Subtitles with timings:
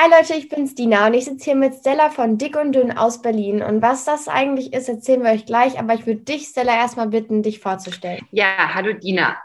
[0.00, 2.96] Hi Leute, ich bin's Dina und ich sitze hier mit Stella von Dick und Dünn
[2.96, 3.64] aus Berlin.
[3.64, 7.08] Und was das eigentlich ist, erzählen wir euch gleich, aber ich würde dich, Stella, erstmal
[7.08, 8.24] bitten, dich vorzustellen.
[8.30, 9.42] Ja, hallo Dina.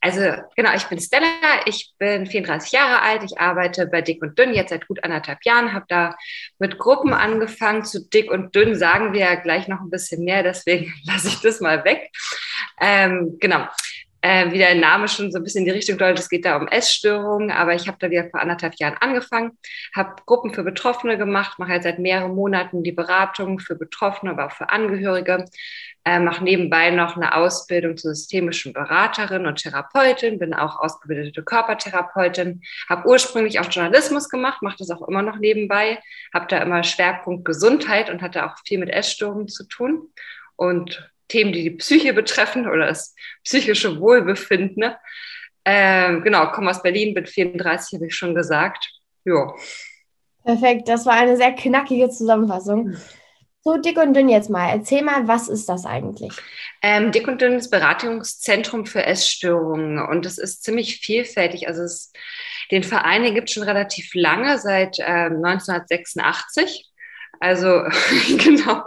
[0.00, 0.20] Also
[0.54, 1.26] genau, ich bin Stella,
[1.66, 5.44] ich bin 34 Jahre alt, ich arbeite bei Dick und Dünn jetzt seit gut anderthalb
[5.44, 6.14] Jahren, habe da
[6.60, 7.84] mit Gruppen angefangen.
[7.84, 11.40] Zu Dick und Dünn sagen wir ja gleich noch ein bisschen mehr, deswegen lasse ich
[11.40, 12.08] das mal weg.
[12.80, 13.66] Ähm, genau
[14.20, 16.56] äh, wie der Name schon so ein bisschen in die Richtung deutet, es geht da
[16.56, 19.58] um Essstörungen, aber ich habe da wieder vor anderthalb Jahren angefangen,
[19.94, 24.46] habe Gruppen für Betroffene gemacht, mache halt seit mehreren Monaten die Beratung für Betroffene, aber
[24.46, 25.44] auch für Angehörige,
[26.04, 32.62] äh, mache nebenbei noch eine Ausbildung zur systemischen Beraterin und Therapeutin, bin auch ausgebildete Körpertherapeutin,
[32.88, 36.00] habe ursprünglich auch Journalismus gemacht, mache das auch immer noch nebenbei,
[36.34, 40.08] habe da immer Schwerpunkt Gesundheit und hatte auch viel mit Essstörungen zu tun
[40.56, 43.14] und Themen, die die Psyche betreffen oder das
[43.44, 44.80] psychische Wohlbefinden.
[44.80, 44.98] Ne?
[45.64, 48.90] Ähm, genau, komme aus Berlin, bin 34, habe ich schon gesagt.
[49.24, 49.54] Ja.
[50.44, 52.96] Perfekt, das war eine sehr knackige Zusammenfassung.
[53.62, 54.70] So, Dick und Dünn jetzt mal.
[54.70, 56.32] Erzähl mal, was ist das eigentlich?
[56.80, 61.68] Ähm, Dick und Dünn ist Beratungszentrum für Essstörungen und es ist ziemlich vielfältig.
[61.68, 62.12] Also es,
[62.70, 66.87] den Verein gibt es schon relativ lange, seit ähm, 1986.
[67.40, 67.84] Also
[68.38, 68.82] genau,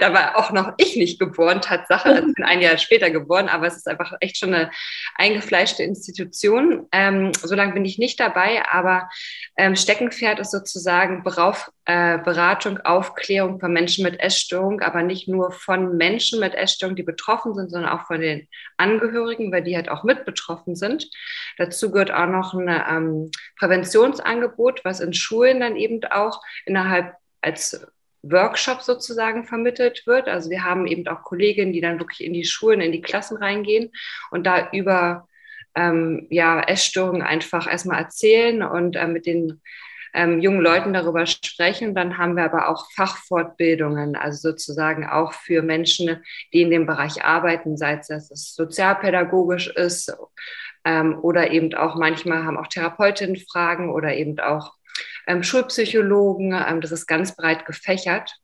[0.00, 2.08] da war auch noch ich nicht geboren, Tatsache.
[2.10, 4.70] Also ich bin ein Jahr später geboren, aber es ist einfach echt schon eine
[5.16, 6.86] eingefleischte Institution.
[6.92, 9.08] Ähm, so lange bin ich nicht dabei, aber
[9.56, 15.50] ähm, Steckenpferd ist sozusagen Berauf, äh, Beratung, Aufklärung von Menschen mit Essstörung, aber nicht nur
[15.50, 18.46] von Menschen mit Essstörung, die betroffen sind, sondern auch von den
[18.76, 21.08] Angehörigen, weil die halt auch mit betroffen sind.
[21.58, 27.86] Dazu gehört auch noch ein ähm, Präventionsangebot, was in Schulen dann eben auch innerhalb als
[28.22, 30.28] Workshop sozusagen vermittelt wird.
[30.28, 33.36] Also wir haben eben auch Kolleginnen, die dann wirklich in die Schulen, in die Klassen
[33.36, 33.92] reingehen
[34.30, 35.28] und da über
[35.74, 39.60] ähm, ja, Essstörungen einfach erstmal erzählen und äh, mit den
[40.14, 41.94] ähm, jungen Leuten darüber sprechen.
[41.94, 47.24] Dann haben wir aber auch Fachfortbildungen, also sozusagen auch für Menschen, die in dem Bereich
[47.24, 50.14] arbeiten, sei es, dass es sozialpädagogisch ist
[50.84, 54.74] ähm, oder eben auch manchmal haben auch Therapeutinnen Fragen oder eben auch
[55.42, 56.50] Schulpsychologen.
[56.80, 58.36] Das ist ganz breit gefächert.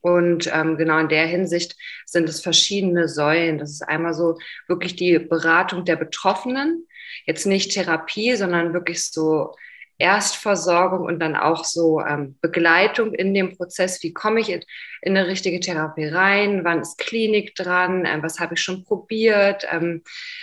[0.00, 1.76] Und ähm, genau in der Hinsicht
[2.06, 3.58] sind es verschiedene Säulen.
[3.58, 6.86] Das ist einmal so wirklich die Beratung der Betroffenen.
[7.26, 9.54] Jetzt nicht Therapie, sondern wirklich so
[10.00, 14.02] Erstversorgung und dann auch so ähm, Begleitung in dem Prozess.
[14.02, 14.62] Wie komme ich in,
[15.02, 16.64] in, eine richtige Therapie rein?
[16.64, 18.04] Wann ist Klinik dran?
[18.06, 19.66] Ähm, was habe ich schon probiert?
[19.70, 20.02] Ähm,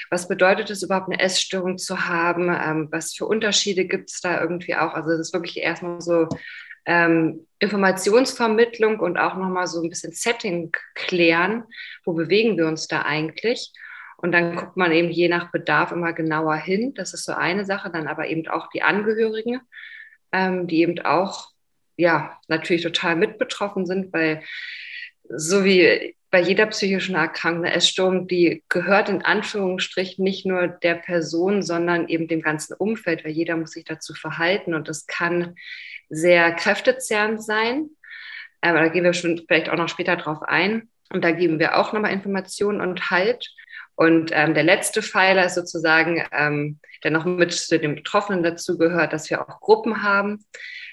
[0.10, 2.50] was bedeutet es überhaupt, eine Essstörung zu haben?
[2.50, 4.94] Ähm, was für Unterschiede gibt es da irgendwie auch?
[4.94, 6.28] Also das ist wirklich erstmal so
[6.86, 11.64] ähm, Informationsvermittlung und auch nochmal so ein bisschen Setting klären.
[12.06, 13.74] Wo bewegen wir uns da eigentlich?
[14.18, 16.94] Und dann guckt man eben je nach Bedarf immer genauer hin.
[16.96, 17.92] Das ist so eine Sache.
[17.92, 19.62] Dann aber eben auch die Angehörigen,
[20.32, 21.52] ähm, die eben auch,
[21.98, 24.42] ja, natürlich total mit betroffen sind, weil
[25.30, 30.96] so wie bei jeder psychischen Erkrankung, eine Essstörung, die gehört in Anführungsstrichen nicht nur der
[30.96, 35.56] Person, sondern eben dem ganzen Umfeld, weil jeder muss sich dazu verhalten und das kann
[36.10, 37.90] sehr kräftezehrend sein.
[38.62, 40.90] Aber da gehen wir schon vielleicht auch noch später drauf ein.
[41.10, 43.50] Und da geben wir auch nochmal Informationen und Halt.
[43.98, 48.78] Und ähm, der letzte Pfeiler ist sozusagen, ähm, der noch mit zu den Betroffenen dazu
[48.78, 50.46] gehört, dass wir auch Gruppen haben.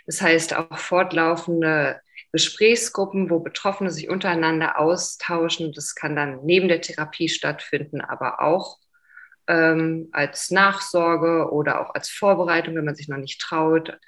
[0.06, 2.00] Das heißt auch fortlaufende
[2.32, 5.72] Gesprächsgruppen, wo Betroffene sich untereinander austauschen.
[5.74, 8.78] Das kann dann neben der Therapie stattfinden, aber auch
[9.48, 13.98] ähm, als Nachsorge oder auch als Vorbereitung, wenn man sich noch nicht traut.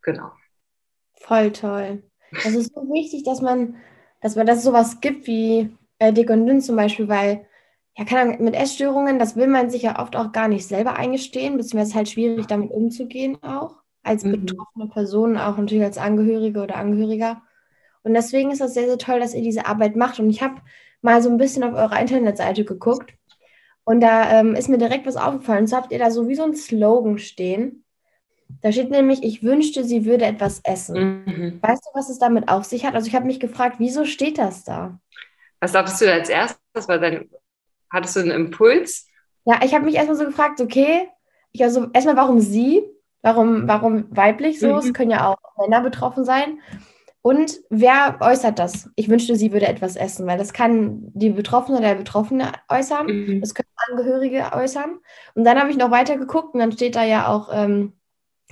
[0.00, 0.32] Genau.
[1.20, 2.02] Voll toll.
[2.30, 3.76] Das ist so wichtig, dass man,
[4.22, 7.46] dass man das sowas gibt wie äh, Dick und Dünn zum Beispiel, weil
[7.96, 11.56] ja, kann mit Essstörungen, das will man sich ja oft auch gar nicht selber eingestehen,
[11.56, 14.32] beziehungsweise ist halt schwierig, damit umzugehen auch, als mhm.
[14.32, 17.42] betroffene Person, auch natürlich als Angehörige oder Angehöriger.
[18.02, 20.20] Und deswegen ist das sehr, sehr toll, dass ihr diese Arbeit macht.
[20.20, 20.56] Und ich habe
[21.00, 23.14] mal so ein bisschen auf eurer Internetseite geguckt
[23.84, 25.60] und da ähm, ist mir direkt was aufgefallen.
[25.60, 27.84] Und so habt ihr da so wie so ein Slogan stehen.
[28.60, 31.24] Da steht nämlich, ich wünschte, sie würde etwas essen.
[31.24, 31.58] Mhm.
[31.62, 32.94] Weißt du, was es damit auf sich hat?
[32.94, 35.00] Also ich habe mich gefragt, wieso steht das da?
[35.60, 36.88] Was dachtest du als erstes?
[36.88, 37.28] War dein
[37.90, 39.06] Hattest du einen Impuls?
[39.44, 41.08] Ja, ich habe mich erstmal so gefragt, okay,
[41.52, 42.84] ich also erstmal, warum sie?
[43.22, 44.72] Warum, warum weiblich so?
[44.72, 44.78] Mhm.
[44.78, 46.60] Es können ja auch Männer betroffen sein.
[47.22, 48.88] Und wer äußert das?
[48.94, 53.06] Ich wünschte, sie würde etwas essen, weil das kann die Betroffene oder der Betroffene äußern.
[53.06, 53.40] Mhm.
[53.40, 55.00] Das können Angehörige äußern.
[55.34, 57.94] Und dann habe ich noch weiter geguckt und dann steht da ja auch, ähm,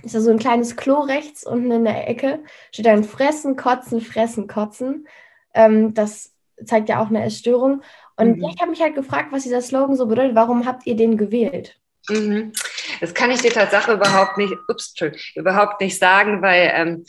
[0.02, 2.42] ist da so ein kleines Klo rechts unten in der Ecke,
[2.72, 5.06] steht dann Fressen, Kotzen, Fressen, Kotzen.
[5.54, 6.34] Ähm, das
[6.64, 7.82] zeigt ja auch eine Essstörung.
[8.16, 8.44] Und mhm.
[8.44, 10.34] ich habe mich halt gefragt, was dieser Slogan so bedeutet.
[10.34, 11.78] Warum habt ihr den gewählt?
[12.08, 12.52] Mhm.
[13.00, 14.94] Das kann ich dir tatsächlich überhaupt nicht, ups,
[15.34, 17.04] überhaupt nicht sagen, weil ähm,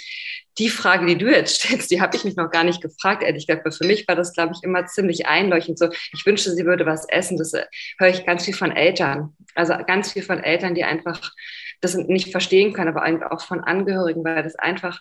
[0.58, 3.46] die Frage, die du jetzt stellst, die habe ich mich noch gar nicht gefragt, ehrlich
[3.46, 3.66] gesagt.
[3.66, 5.78] Aber für mich war das, glaube ich, immer ziemlich einleuchtend.
[5.78, 7.38] So, ich wünschte, sie würde was essen.
[7.38, 7.66] Das äh,
[8.00, 9.36] höre ich ganz viel von Eltern.
[9.54, 11.32] Also ganz viel von Eltern, die einfach
[11.82, 15.00] das nicht verstehen können, aber auch von Angehörigen, weil das einfach,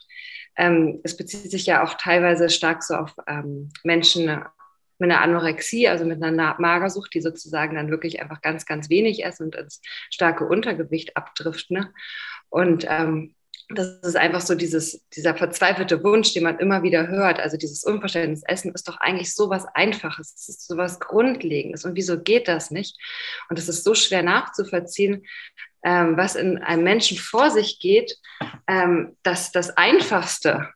[0.56, 4.44] ähm, es bezieht sich ja auch teilweise stark so auf ähm, Menschen
[5.04, 9.24] mit einer Anorexie, also mit einer Magersucht, die sozusagen dann wirklich einfach ganz, ganz wenig
[9.24, 9.80] essen und ins
[10.10, 11.78] starke Untergewicht abdriften.
[11.78, 11.92] Ne?
[12.48, 13.34] Und ähm,
[13.70, 17.40] das ist einfach so dieses, dieser verzweifelte Wunsch, den man immer wieder hört.
[17.40, 21.84] Also dieses Unverständnis, Essen ist doch eigentlich so was Einfaches, es ist so was Grundlegendes.
[21.84, 22.98] Und wieso geht das nicht?
[23.48, 25.24] Und es ist so schwer nachzuvollziehen,
[25.82, 28.16] ähm, was in einem Menschen vor sich geht,
[28.66, 30.68] ähm, dass das Einfachste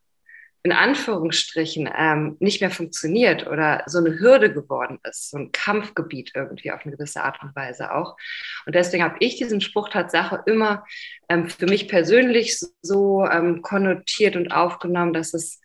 [0.69, 6.33] in Anführungsstrichen ähm, nicht mehr funktioniert oder so eine Hürde geworden ist, so ein Kampfgebiet
[6.35, 8.19] irgendwie auf eine gewisse Art und Weise auch.
[8.67, 10.85] Und deswegen habe ich diesen Spruch Tatsache immer
[11.31, 15.59] ähm, für mich persönlich so ähm, konnotiert und aufgenommen, dass es,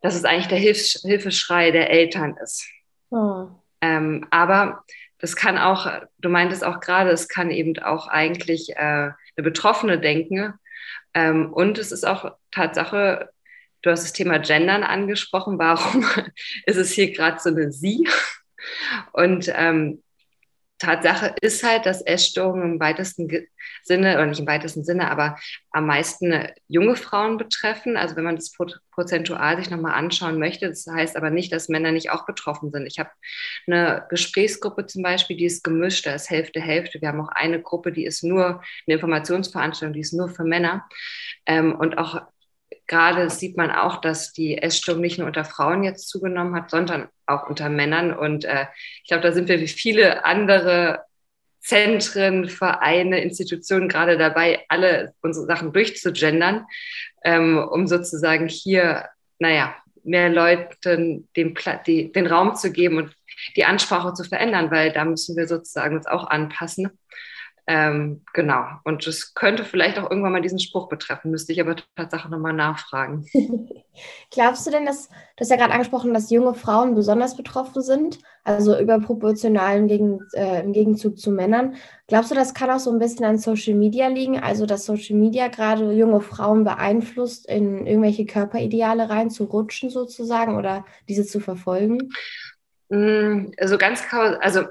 [0.00, 2.66] dass es eigentlich der Hilf Hilfeschrei der Eltern ist.
[3.10, 3.48] Oh.
[4.30, 4.84] aber
[5.18, 5.86] das kann auch,
[6.16, 10.54] du meintest auch gerade, es kann eben auch eigentlich äh, eine Betroffene denken.
[11.12, 13.28] Ähm, und es ist auch Tatsache
[13.82, 15.58] Du hast das Thema Gendern angesprochen.
[15.58, 16.04] Warum
[16.66, 18.08] ist es hier gerade so eine Sie?
[19.12, 20.02] Und ähm,
[20.82, 23.28] Tatsache ist halt, dass Essstörungen im weitesten
[23.84, 25.38] Sinne, oder nicht im weitesten Sinne, aber
[25.70, 27.96] am meisten äh, junge Frauen betreffen.
[27.96, 28.52] Also wenn man das
[28.90, 32.86] prozentual sich nochmal anschauen möchte, das heißt aber nicht, dass Männer nicht auch betroffen sind.
[32.86, 33.10] Ich habe
[33.68, 37.00] eine Gesprächsgruppe zum Beispiel, die ist gemischt, da ist Hälfte, Hälfte.
[37.00, 40.88] Wir haben auch eine Gruppe, die ist nur eine Informationsveranstaltung, die ist nur für Männer.
[41.46, 42.22] Ähm, und auch
[42.86, 47.08] gerade sieht man auch, dass die Essstörung nicht nur unter Frauen jetzt zugenommen hat, sondern
[47.26, 48.12] auch unter Männern.
[48.12, 48.66] Und äh,
[49.02, 51.04] ich glaube, da sind wir wie viele andere
[51.60, 56.66] Zentren, Vereine, Institutionen gerade dabei, alle unsere Sachen durchzugendern,
[57.24, 59.08] ähm, um sozusagen hier,
[59.38, 59.74] naja,
[60.04, 61.54] mehr Leuten den,
[61.86, 63.16] die, den Raum zu geben und
[63.56, 66.98] die Ansprache zu verändern, weil da müssen wir sozusagen uns auch anpassen.
[67.74, 68.66] Ähm, genau.
[68.84, 72.52] Und es könnte vielleicht auch irgendwann mal diesen Spruch betreffen, müsste ich aber tatsächlich nochmal
[72.52, 73.24] nachfragen.
[74.30, 78.18] Glaubst du denn, dass, du hast ja gerade angesprochen, dass junge Frauen besonders betroffen sind,
[78.44, 81.76] also überproportional im, Gegen, äh, im Gegenzug zu Männern.
[82.08, 85.16] Glaubst du, das kann auch so ein bisschen an Social Media liegen, also dass Social
[85.16, 92.10] Media gerade junge Frauen beeinflusst, in irgendwelche Körperideale reinzurutschen sozusagen oder diese zu verfolgen?
[92.90, 94.64] Mm, also ganz, also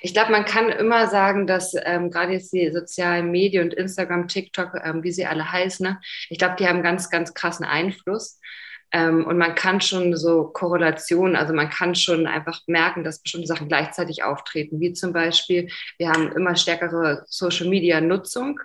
[0.00, 4.28] ich glaube, man kann immer sagen, dass ähm, gerade jetzt die sozialen Medien und Instagram,
[4.28, 6.00] TikTok, ähm, wie sie alle heißen, ne?
[6.28, 8.38] ich glaube, die haben ganz, ganz krassen Einfluss.
[8.92, 13.46] Ähm, und man kann schon so Korrelationen, also man kann schon einfach merken, dass bestimmte
[13.46, 18.60] Sachen gleichzeitig auftreten, wie zum Beispiel, wir haben immer stärkere Social-Media-Nutzung.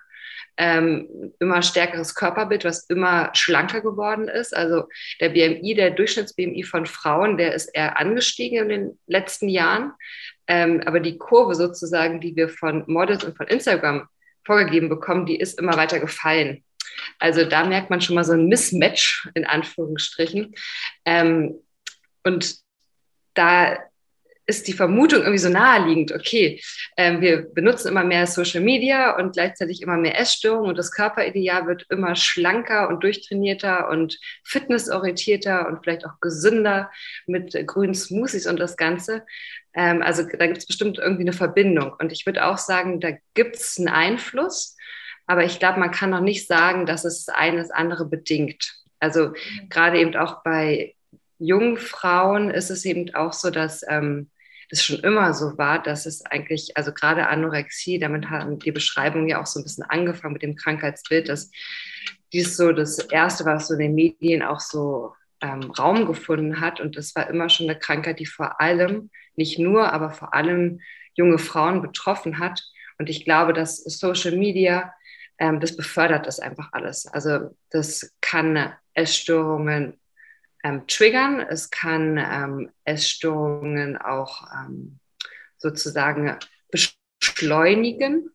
[0.57, 4.55] Ähm, immer stärkeres Körperbild, was immer schlanker geworden ist.
[4.55, 4.85] Also
[5.19, 9.91] der BMI, der Durchschnitts-BMI von Frauen, der ist eher angestiegen in den letzten Jahren.
[10.47, 14.07] Ähm, aber die Kurve sozusagen, die wir von Models und von Instagram
[14.43, 16.63] vorgegeben bekommen, die ist immer weiter gefallen.
[17.19, 20.55] Also da merkt man schon mal so ein Mismatch in Anführungsstrichen.
[21.05, 21.55] Ähm,
[22.23, 22.55] und
[23.33, 23.77] da
[24.47, 26.61] ist die Vermutung irgendwie so naheliegend, okay,
[26.97, 31.65] äh, wir benutzen immer mehr Social Media und gleichzeitig immer mehr Essstörungen und das Körperideal
[31.65, 36.91] wird immer schlanker und durchtrainierter und fitnessorientierter und vielleicht auch gesünder
[37.25, 39.25] mit grünen Smoothies und das Ganze.
[39.75, 41.93] Ähm, also da gibt es bestimmt irgendwie eine Verbindung.
[41.99, 44.75] Und ich würde auch sagen, da gibt es einen Einfluss,
[45.27, 48.75] aber ich glaube, man kann noch nicht sagen, dass es eines andere bedingt.
[48.99, 49.69] Also mhm.
[49.69, 50.95] gerade eben auch bei
[51.37, 54.29] jungen Frauen ist es eben auch so, dass ähm,
[54.69, 59.27] das schon immer so war, dass es eigentlich, also gerade Anorexie, damit haben die Beschreibungen
[59.27, 61.51] ja auch so ein bisschen angefangen mit dem Krankheitsbild, dass
[62.33, 65.13] dies so das Erste, was so in den Medien auch so
[65.45, 66.79] ähm, Raum gefunden hat.
[66.79, 70.81] Und das war immer schon eine Krankheit, die vor allem, nicht nur, aber vor allem
[71.13, 72.63] junge Frauen betroffen hat.
[72.97, 74.93] Und ich glaube, dass Social Media,
[75.37, 77.05] ähm, das befördert das einfach alles.
[77.05, 79.99] Also das kann Essstörungen
[80.63, 81.41] ähm, triggern.
[81.41, 84.99] Es kann ähm, Essstörungen auch ähm,
[85.57, 86.37] sozusagen
[86.71, 88.31] beschleunigen.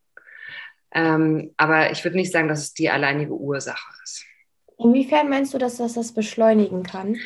[0.93, 4.27] Ähm, aber ich würde nicht sagen, dass es die alleinige Ursache ist.
[4.83, 7.19] Inwiefern meinst du, dass das das beschleunigen kann?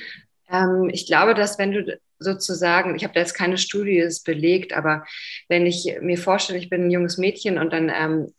[0.50, 4.72] Ähm, ich glaube, dass wenn du sozusagen, ich habe da jetzt keine Studie, das belegt,
[4.72, 5.04] aber
[5.48, 8.32] wenn ich mir vorstelle, ich bin ein junges Mädchen und dann ähm,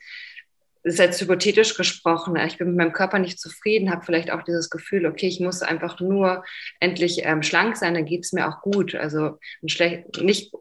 [0.84, 4.70] ist jetzt hypothetisch gesprochen, ich bin mit meinem Körper nicht zufrieden, habe vielleicht auch dieses
[4.70, 6.44] Gefühl, okay, ich muss einfach nur
[6.80, 8.94] endlich ähm, schlank sein, dann geht es mir auch gut.
[8.94, 10.54] Also ein schlecht, nicht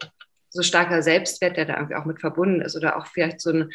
[0.48, 3.70] so starker Selbstwert, der da irgendwie auch mit verbunden ist oder auch vielleicht so ein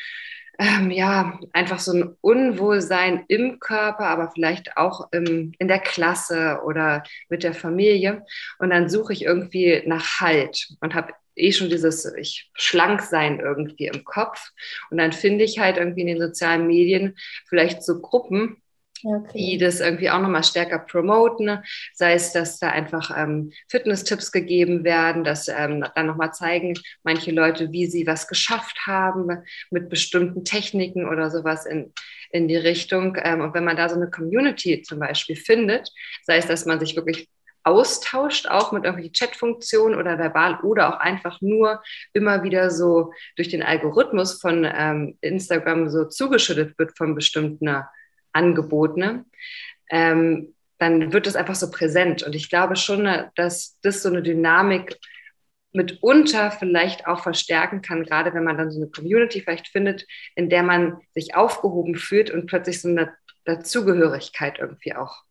[0.59, 6.59] ähm, ja, einfach so ein Unwohlsein im Körper, aber vielleicht auch im, in der Klasse
[6.65, 8.25] oder mit der Familie.
[8.59, 13.39] Und dann suche ich irgendwie nach Halt und habe eh schon dieses ich schlank sein
[13.39, 14.51] irgendwie im Kopf.
[14.91, 17.15] Und dann finde ich halt irgendwie in den sozialen Medien
[17.47, 18.61] vielleicht so Gruppen,
[19.03, 19.37] Okay.
[19.37, 21.59] die das irgendwie auch nochmal stärker promoten,
[21.93, 27.31] sei es, dass da einfach ähm, Fitness-Tipps gegeben werden, dass ähm, dann nochmal zeigen manche
[27.31, 31.93] Leute, wie sie was geschafft haben mit bestimmten Techniken oder sowas in,
[32.31, 33.17] in die Richtung.
[33.21, 35.91] Ähm, und wenn man da so eine Community zum Beispiel findet,
[36.23, 37.29] sei es, dass man sich wirklich
[37.63, 41.81] austauscht, auch mit irgendwelchen Chatfunktionen oder verbal oder auch einfach nur
[42.13, 47.69] immer wieder so durch den Algorithmus von ähm, Instagram so zugeschüttet wird von bestimmten
[48.33, 49.25] Angebote,
[49.89, 52.23] ähm, dann wird es einfach so präsent.
[52.23, 54.97] Und ich glaube schon, dass das so eine Dynamik
[55.71, 60.49] mitunter vielleicht auch verstärken kann, gerade wenn man dann so eine Community vielleicht findet, in
[60.49, 63.13] der man sich aufgehoben fühlt und plötzlich so eine
[63.45, 65.23] Dazugehörigkeit irgendwie auch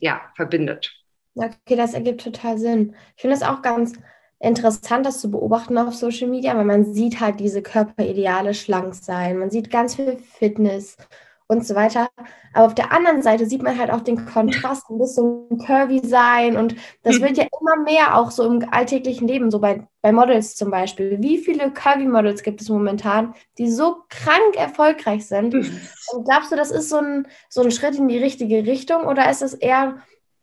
[0.00, 0.92] ja, verbindet.
[1.34, 2.94] Okay, das ergibt total Sinn.
[3.16, 3.94] Ich finde es auch ganz
[4.38, 9.38] interessant, das zu beobachten auf Social Media, weil man sieht halt diese Körperideale schlank sein.
[9.38, 10.96] Man sieht ganz viel Fitness
[11.46, 12.08] und so weiter.
[12.52, 16.56] Aber auf der anderen Seite sieht man halt auch den Kontrast, ein bisschen curvy sein
[16.56, 20.56] und das wird ja immer mehr auch so im alltäglichen Leben, so bei, bei Models
[20.56, 21.18] zum Beispiel.
[21.20, 25.54] Wie viele curvy Models gibt es momentan, die so krank erfolgreich sind?
[25.54, 29.30] Und glaubst du, das ist so ein, so ein Schritt in die richtige Richtung oder
[29.30, 29.98] ist es eher,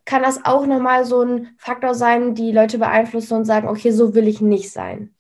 [0.06, 4.14] kann das auch nochmal so ein Faktor sein, die Leute beeinflussen und sagen, okay, so
[4.14, 5.14] will ich nicht sein?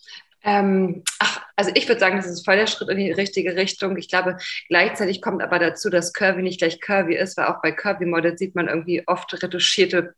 [0.43, 3.97] Ähm, ach, also ich würde sagen, das ist voll der Schritt in die richtige Richtung.
[3.97, 7.71] Ich glaube, gleichzeitig kommt aber dazu, dass Curvy nicht gleich Curvy ist, weil auch bei
[7.71, 10.13] Curvy Models sieht man irgendwie oft retuschierte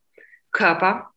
[0.53, 1.09] Körper.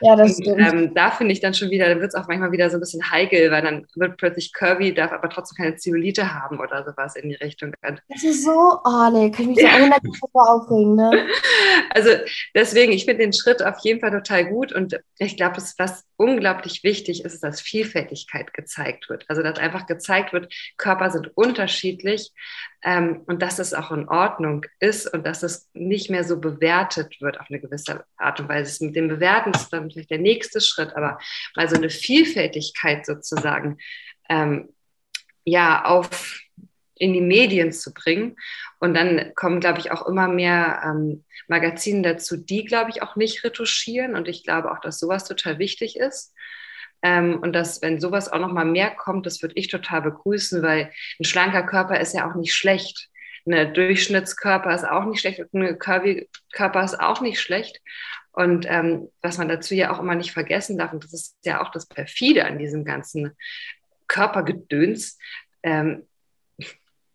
[0.00, 0.60] Ja, das und, stimmt.
[0.60, 2.80] Ähm, da finde ich dann schon wieder, da wird es auch manchmal wieder so ein
[2.80, 7.16] bisschen heikel, weil dann wird plötzlich Curvy, darf aber trotzdem keine Zellulite haben oder sowas
[7.16, 7.72] in die Richtung.
[7.82, 9.66] Das ist so, oh nee, kann ich mich so
[10.34, 10.40] ja.
[10.40, 11.26] aufregen, ne?
[11.90, 12.10] Also
[12.54, 16.82] deswegen, ich finde den Schritt auf jeden Fall total gut und ich glaube, was unglaublich
[16.82, 19.24] wichtig ist, ist, dass Vielfältigkeit gezeigt wird.
[19.28, 22.32] Also dass einfach gezeigt wird, Körper sind unterschiedlich
[22.84, 27.20] ähm, und dass es auch in Ordnung ist und dass es nicht mehr so bewertet
[27.20, 28.84] wird auf eine gewisse Art und Weise.
[28.84, 31.18] Mit dem Bewerten ist dann vielleicht der nächste Schritt, aber
[31.56, 33.78] mal so eine Vielfältigkeit sozusagen
[34.28, 34.68] ähm,
[35.44, 36.40] ja auf
[36.96, 38.36] in die Medien zu bringen.
[38.78, 43.16] Und dann kommen, glaube ich, auch immer mehr ähm, Magazine dazu, die, glaube ich, auch
[43.16, 44.14] nicht retuschieren.
[44.14, 46.34] Und ich glaube auch, dass sowas total wichtig ist.
[47.04, 50.62] Ähm, und dass, wenn sowas auch noch mal mehr kommt, das würde ich total begrüßen,
[50.62, 53.10] weil ein schlanker Körper ist ja auch nicht schlecht.
[53.46, 57.82] Ein Durchschnittskörper ist auch nicht schlecht, ein Körper ist auch nicht schlecht.
[58.32, 61.62] Und ähm, was man dazu ja auch immer nicht vergessen darf, und das ist ja
[61.62, 63.36] auch das Perfide an diesem ganzen
[64.08, 65.18] Körpergedöns,
[65.62, 66.08] ähm,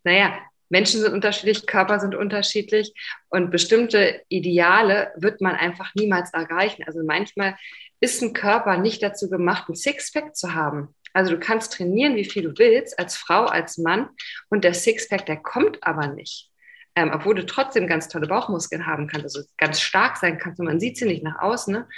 [0.04, 2.94] naja, Menschen sind unterschiedlich, Körper sind unterschiedlich
[3.28, 6.84] und bestimmte Ideale wird man einfach niemals erreichen.
[6.86, 7.56] Also manchmal
[8.00, 10.94] ist ein Körper nicht dazu gemacht, ein Sixpack zu haben.
[11.12, 14.08] Also du kannst trainieren, wie viel du willst, als Frau, als Mann
[14.48, 16.50] und der Sixpack, der kommt aber nicht.
[16.96, 20.66] Ähm, obwohl du trotzdem ganz tolle Bauchmuskeln haben kannst, also ganz stark sein kannst und
[20.66, 21.72] man sieht sie nicht nach außen.
[21.72, 21.88] Ne?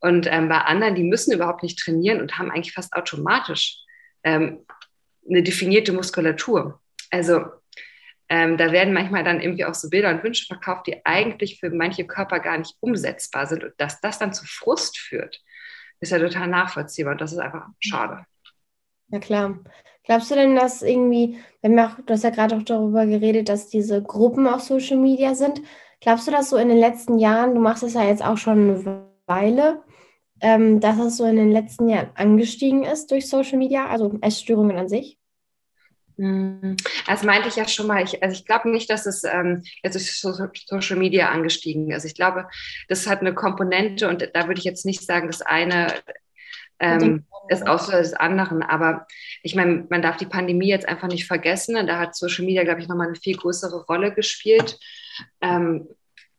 [0.00, 3.78] Und ähm, bei anderen, die müssen überhaupt nicht trainieren und haben eigentlich fast automatisch
[4.24, 4.66] ähm,
[5.28, 6.80] eine definierte Muskulatur.
[7.10, 7.44] Also
[8.32, 11.68] ähm, da werden manchmal dann irgendwie auch so Bilder und Wünsche verkauft, die eigentlich für
[11.68, 13.62] manche Körper gar nicht umsetzbar sind.
[13.62, 15.42] Und dass das dann zu Frust führt,
[16.00, 17.12] ist ja total nachvollziehbar.
[17.12, 18.24] Und das ist einfach schade.
[19.08, 19.58] Ja, klar.
[20.04, 23.50] Glaubst du denn, dass irgendwie, wenn wir auch, du hast ja gerade auch darüber geredet,
[23.50, 25.60] dass diese Gruppen auf Social Media sind,
[26.00, 28.70] glaubst du, dass so in den letzten Jahren, du machst es ja jetzt auch schon
[28.70, 29.82] eine Weile,
[30.40, 34.78] ähm, dass es so in den letzten Jahren angestiegen ist durch Social Media, also Essstörungen
[34.78, 35.18] an sich?
[36.16, 36.76] Hm,
[37.06, 38.02] das meinte ich ja schon mal.
[38.02, 42.04] Ich, also ich glaube nicht, dass es ähm, jetzt durch Social Media angestiegen ist.
[42.04, 42.48] Ich glaube,
[42.88, 45.94] das hat eine Komponente und da würde ich jetzt nicht sagen, das eine
[46.78, 48.62] ähm, ist außer des anderen.
[48.62, 49.06] Aber
[49.42, 51.86] ich meine, man darf die Pandemie jetzt einfach nicht vergessen.
[51.86, 54.78] Da hat Social Media, glaube ich, nochmal eine viel größere Rolle gespielt.
[55.40, 55.88] Ähm,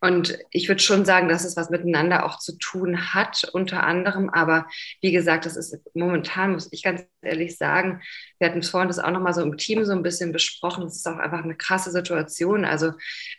[0.03, 4.29] und ich würde schon sagen, dass es was miteinander auch zu tun hat, unter anderem.
[4.29, 4.67] Aber
[5.00, 8.01] wie gesagt, das ist momentan, muss ich ganz ehrlich sagen,
[8.38, 10.83] wir hatten es vorhin das auch nochmal so im Team so ein bisschen besprochen.
[10.83, 12.65] Es ist auch einfach eine krasse Situation.
[12.65, 12.91] Also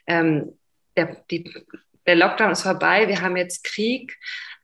[0.07, 0.59] ähm,
[0.97, 1.53] der, die,
[2.07, 4.17] der Lockdown ist vorbei, wir haben jetzt Krieg.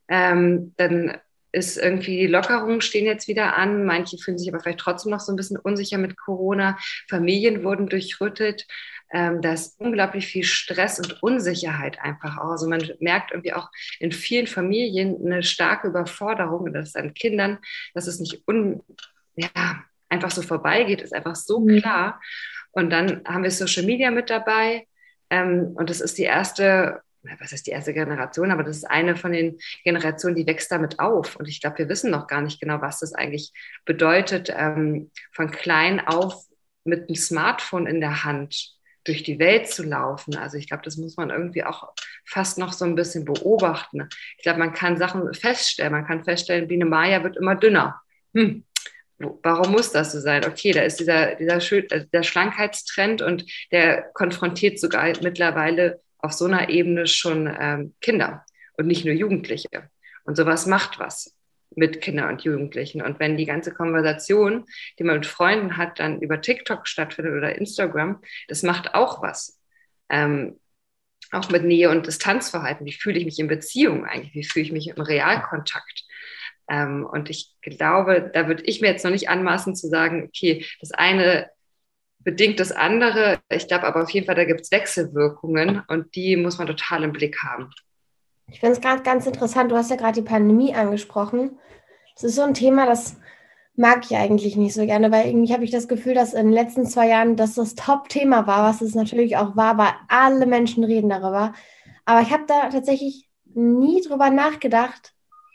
[0.09, 1.19] Ähm, dann
[1.53, 3.85] ist irgendwie, die Lockerungen stehen jetzt wieder an.
[3.85, 6.79] Manche fühlen sich aber vielleicht trotzdem noch so ein bisschen unsicher mit Corona.
[7.09, 8.67] Familien wurden durchrüttet.
[9.13, 12.51] Ähm, da ist unglaublich viel Stress und Unsicherheit einfach auch.
[12.51, 17.59] Also man merkt irgendwie auch in vielen Familien eine starke Überforderung, und das an Kindern,
[17.95, 18.83] dass es nicht un,
[19.35, 21.81] ja, einfach so vorbeigeht, ist einfach so mhm.
[21.81, 22.21] klar.
[22.71, 24.87] Und dann haben wir Social Media mit dabei.
[25.29, 29.17] Ähm, und das ist die erste, was heißt die erste Generation, aber das ist eine
[29.17, 31.37] von den Generationen, die wächst damit auf.
[31.37, 33.53] Und ich glaube, wir wissen noch gar nicht genau, was das eigentlich
[33.85, 36.47] bedeutet, ähm, von klein auf
[36.85, 38.75] mit einem Smartphone in der Hand
[39.05, 40.37] durch die Welt zu laufen.
[40.37, 41.93] Also ich glaube, das muss man irgendwie auch
[42.25, 44.09] fast noch so ein bisschen beobachten.
[44.37, 45.93] Ich glaube, man kann Sachen feststellen.
[45.93, 48.01] Man kann feststellen, Biene Maya wird immer dünner.
[48.35, 48.65] Hm,
[49.43, 50.45] warum muss das so sein?
[50.45, 56.47] Okay, da ist dieser, dieser, äh, der Schlankheitstrend und der konfrontiert sogar mittlerweile auf so
[56.47, 58.45] einer Ebene schon ähm, Kinder
[58.77, 59.69] und nicht nur Jugendliche.
[60.25, 61.37] Und sowas macht was
[61.75, 63.03] mit Kindern und Jugendlichen.
[63.03, 64.65] Und wenn die ganze Konversation,
[64.99, 69.61] die man mit Freunden hat, dann über TikTok stattfindet oder Instagram, das macht auch was.
[70.09, 70.59] Ähm,
[71.33, 72.87] auch mit Nähe und Distanzverhalten.
[72.87, 74.35] Wie fühle ich mich in Beziehung eigentlich?
[74.35, 76.05] Wie fühle ich mich im Realkontakt?
[76.69, 80.67] Ähm, und ich glaube, da würde ich mir jetzt noch nicht anmaßen zu sagen, okay,
[80.81, 81.49] das eine
[82.23, 83.39] bedingt das andere.
[83.49, 87.03] Ich glaube aber auf jeden Fall, da gibt es Wechselwirkungen und die muss man total
[87.05, 87.71] im Blick haben.
[88.49, 89.71] Ich finde es gerade ganz interessant.
[89.71, 91.59] Du hast ja gerade die Pandemie angesprochen.
[92.15, 93.17] Das ist so ein Thema, das
[93.77, 96.53] mag ich eigentlich nicht so gerne, weil irgendwie habe ich das Gefühl, dass in den
[96.53, 100.85] letzten zwei Jahren das das Top-Thema war, was es natürlich auch war, weil alle Menschen
[100.85, 101.55] reden darüber.
[102.05, 105.15] Aber ich habe da tatsächlich nie drüber nachgedacht,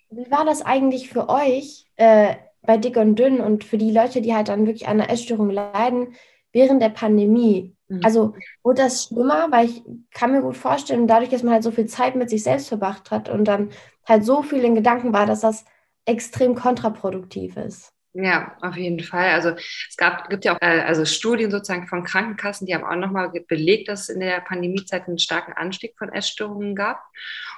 [0.10, 4.22] wie war das eigentlich für euch äh, bei Dick und Dünn und für die Leute,
[4.22, 6.16] die halt dann wirklich an einer Essstörung leiden,
[6.56, 7.76] während der Pandemie?
[7.90, 8.00] Mhm.
[8.04, 8.34] Also
[8.64, 11.86] wurde das schlimmer, weil ich kann mir gut vorstellen, dadurch, dass man halt so viel
[11.86, 13.70] Zeit mit sich selbst verbracht hat und dann
[14.08, 15.66] halt so viel in Gedanken war, dass das
[16.06, 17.92] extrem kontraproduktiv ist.
[18.14, 19.32] Ja, auf jeden Fall.
[19.32, 22.96] Also es gab, gibt ja auch äh, also Studien sozusagen von Krankenkassen, die haben auch
[22.96, 27.04] nochmal belegt, dass es in der Pandemiezeit einen starken Anstieg von Essstörungen gab.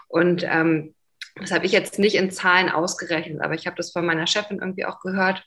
[0.08, 0.96] Und ähm,
[1.36, 4.58] das habe ich jetzt nicht in Zahlen ausgerechnet, aber ich habe das von meiner Chefin
[4.60, 5.46] irgendwie auch gehört,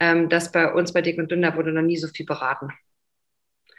[0.00, 2.70] ähm, dass bei uns bei Dick und Dünner wurde noch nie so viel beraten.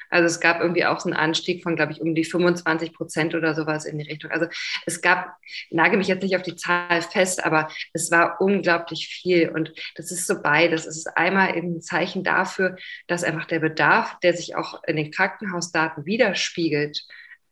[0.09, 3.35] Also es gab irgendwie auch so einen Anstieg von, glaube ich, um die 25 Prozent
[3.35, 4.31] oder sowas in die Richtung.
[4.31, 4.47] Also
[4.85, 5.35] es gab,
[5.69, 9.49] nage mich jetzt nicht auf die Zahl fest, aber es war unglaublich viel.
[9.49, 10.85] Und das ist so beides.
[10.85, 12.77] Es ist einmal eben ein Zeichen dafür,
[13.07, 17.01] dass einfach der Bedarf, der sich auch in den Krankenhausdaten widerspiegelt,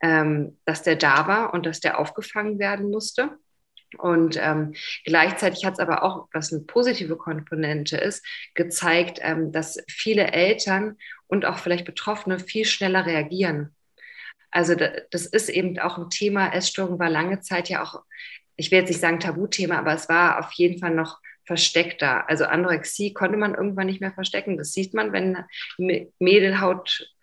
[0.02, 3.38] ähm, dass der da war und dass der aufgefangen werden musste.
[3.98, 9.84] Und ähm, gleichzeitig hat es aber auch, was eine positive Komponente ist, gezeigt, ähm, dass
[9.88, 13.76] viele Eltern und auch vielleicht Betroffene viel schneller reagieren.
[14.52, 14.76] Also
[15.12, 16.54] das ist eben auch ein Thema.
[16.54, 18.04] Essstörung war lange Zeit ja auch,
[18.56, 22.30] ich will jetzt nicht sagen Tabuthema, aber es war auf jeden Fall noch versteckter.
[22.30, 24.58] Also Anorexie konnte man irgendwann nicht mehr verstecken.
[24.58, 25.44] Das sieht man, wenn
[26.20, 27.14] Mädel Haut,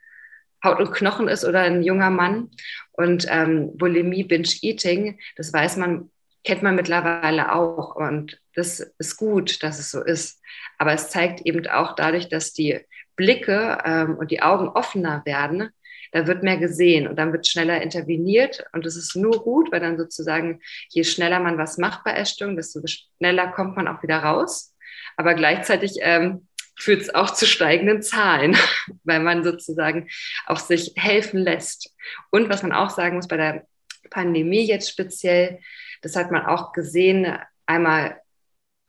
[0.63, 2.51] Haut und Knochen ist oder ein junger Mann.
[2.93, 6.11] Und ähm, Bulimie, Binge-Eating, das weiß man,
[6.45, 7.95] kennt man mittlerweile auch.
[7.95, 10.41] Und das ist gut, dass es so ist.
[10.79, 12.81] Aber es zeigt eben auch dadurch, dass die
[13.17, 15.71] Blicke ähm, und die Augen offener werden,
[16.13, 18.65] da wird mehr gesehen und dann wird schneller interveniert.
[18.73, 22.57] Und das ist nur gut, weil dann sozusagen, je schneller man was macht bei Essstörungen,
[22.57, 24.75] desto schneller kommt man auch wieder raus.
[25.17, 28.57] Aber gleichzeitig ähm, führt es auch zu steigenden Zahlen,
[29.05, 30.09] weil man sozusagen
[30.47, 31.95] auch sich helfen lässt.
[32.31, 33.67] Und was man auch sagen muss bei der
[34.11, 35.61] Pandemie jetzt speziell,
[36.03, 38.21] das hat man auch gesehen, einmal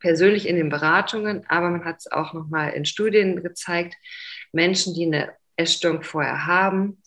[0.00, 3.94] persönlich in den Beratungen, aber man hat es auch nochmal in Studien gezeigt,
[4.52, 7.02] Menschen, die eine Essstörung vorher haben,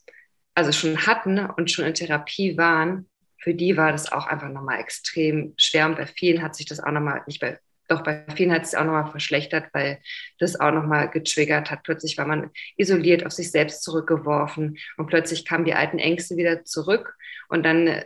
[0.55, 3.07] also schon hatten und schon in Therapie waren,
[3.39, 5.85] für die war das auch einfach nochmal extrem schwer.
[5.85, 8.75] Und bei vielen hat sich das auch nochmal, nicht bei, doch bei vielen hat es
[8.75, 10.01] auch nochmal verschlechtert, weil
[10.39, 11.83] das auch nochmal getriggert hat.
[11.83, 16.65] Plötzlich war man isoliert, auf sich selbst zurückgeworfen und plötzlich kamen die alten Ängste wieder
[16.65, 17.15] zurück
[17.47, 18.01] und dann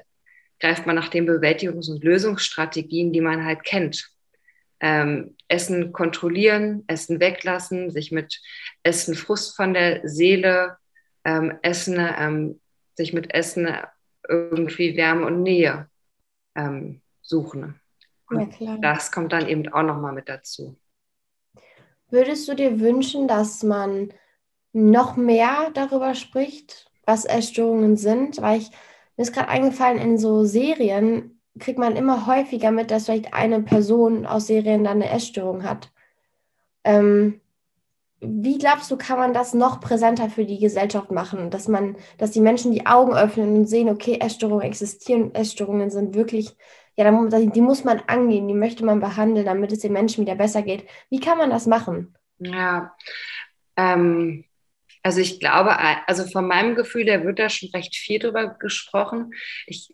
[0.62, 4.12] greift man nach den Bewältigungs- und Lösungsstrategien, die man halt kennt
[4.82, 8.42] ähm, Essen kontrollieren, Essen weglassen, sich mit
[8.84, 10.78] Essen Frust von der Seele,
[11.24, 12.60] ähm, Essen, ähm,
[12.96, 13.70] sich mit Essen
[14.28, 15.88] irgendwie Wärme und Nähe
[16.56, 17.80] ähm, suchen.
[18.32, 20.76] Ja, das kommt dann eben auch nochmal mit dazu.
[22.10, 24.12] Würdest du dir wünschen, dass man
[24.74, 28.42] noch mehr darüber spricht, was Essstörungen sind?
[28.42, 28.72] Weil ich,
[29.18, 33.62] mir ist gerade eingefallen, in so Serien kriegt man immer häufiger mit, dass vielleicht eine
[33.62, 35.92] Person aus Serien dann eine Essstörung hat.
[36.84, 37.42] Ähm,
[38.22, 42.32] wie glaubst du, kann man das noch präsenter für die Gesellschaft machen, dass man, dass
[42.32, 46.56] die Menschen die Augen öffnen und sehen, okay, Essstörungen existieren, Essstörungen sind wirklich,
[46.96, 50.62] ja, die muss man angehen, die möchte man behandeln, damit es den Menschen wieder besser
[50.62, 50.86] geht.
[51.10, 52.16] Wie kann man das machen?
[52.38, 52.94] Ja,
[53.76, 54.46] ähm,
[55.04, 59.34] also ich glaube, also von meinem Gefühl, da wird da schon recht viel drüber gesprochen.
[59.66, 59.90] Ich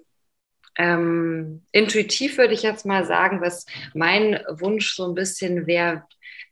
[0.77, 6.03] ähm, intuitiv würde ich jetzt mal sagen, was mein Wunsch so ein bisschen wäre,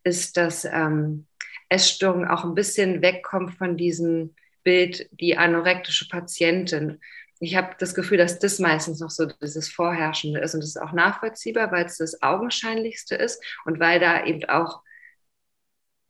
[0.04, 1.28] ist, dass ähm,
[1.70, 7.00] Essstörung auch ein bisschen wegkommt von diesem Bild, die anorektische Patientin.
[7.40, 10.82] Ich habe das Gefühl, dass das meistens noch so dieses Vorherrschende ist und das ist
[10.82, 14.82] auch nachvollziehbar, weil es das Augenscheinlichste ist und weil da eben auch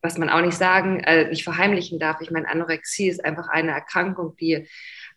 [0.06, 2.22] was man auch nicht sagen, äh, nicht verheimlichen darf.
[2.22, 4.68] Ich meine, Anorexie ist einfach eine Erkrankung, die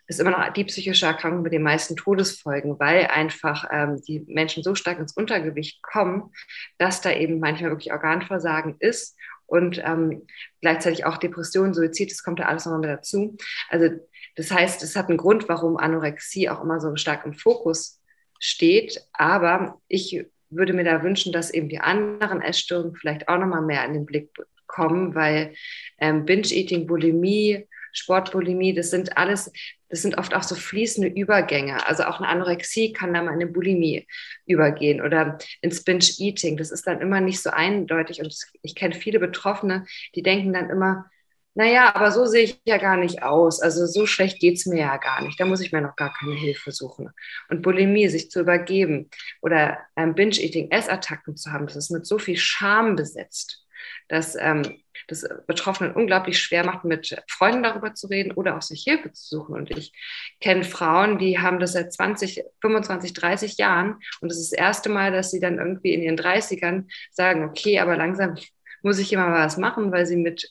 [0.07, 4.62] ist immer noch die psychische Erkrankung mit den meisten Todesfolgen, weil einfach ähm, die Menschen
[4.62, 6.33] so stark ins Untergewicht kommen,
[6.79, 10.27] dass da eben manchmal wirklich Organversagen ist und ähm,
[10.62, 13.37] gleichzeitig auch Depression, Suizid, das kommt da alles nochmal mit dazu.
[13.68, 13.90] Also
[14.37, 18.01] das heißt, es hat einen Grund, warum Anorexie auch immer so stark im Fokus
[18.38, 19.05] steht.
[19.12, 23.85] Aber ich würde mir da wünschen, dass eben die anderen Essstörungen vielleicht auch nochmal mehr
[23.85, 24.31] in den Blick
[24.68, 25.54] kommen, weil
[25.98, 29.50] ähm, Binge-Eating, Bulimie, Sportbulimie, das sind alles,
[29.88, 31.87] das sind oft auch so fließende Übergänge.
[31.87, 34.07] Also auch eine Anorexie kann dann mal in eine Bulimie
[34.46, 36.57] übergehen oder ins Binge-Eating.
[36.57, 38.20] Das ist dann immer nicht so eindeutig.
[38.20, 41.07] Und ich kenne viele Betroffene, die denken dann immer,
[41.54, 43.61] naja, aber so sehe ich ja gar nicht aus.
[43.61, 45.40] Also so schlecht geht es mir ja gar nicht.
[45.40, 47.11] Da muss ich mir noch gar keine Hilfe suchen.
[47.48, 52.18] Und Bulimie, sich zu übergeben oder ähm, Binge-Eating, Essattacken zu haben, das ist mit so
[52.18, 53.66] viel Scham besetzt
[54.09, 54.62] dass ähm,
[55.07, 59.37] das Betroffenen unglaublich schwer macht, mit Freunden darüber zu reden oder auch sich Hilfe zu
[59.37, 59.55] suchen.
[59.55, 59.92] Und ich
[60.40, 64.88] kenne Frauen, die haben das seit 20, 25, 30 Jahren und das ist das erste
[64.88, 68.37] Mal, dass sie dann irgendwie in ihren 30ern sagen, okay, aber langsam
[68.83, 70.51] muss ich immer was machen, weil sie mit,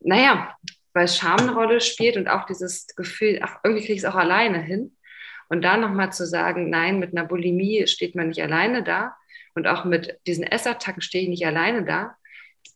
[0.00, 0.54] naja,
[0.92, 4.16] weil Scham eine Rolle spielt und auch dieses Gefühl, ach, irgendwie kriege ich es auch
[4.16, 4.96] alleine hin.
[5.48, 9.16] Und da nochmal zu sagen, nein, mit einer Bulimie steht man nicht alleine da.
[9.54, 12.14] Und auch mit diesen Essattacken stehe ich nicht alleine da,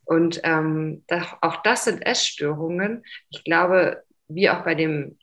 [0.05, 1.05] und ähm,
[1.40, 3.05] auch das sind Essstörungen.
[3.31, 5.19] Ich glaube, wie auch bei dem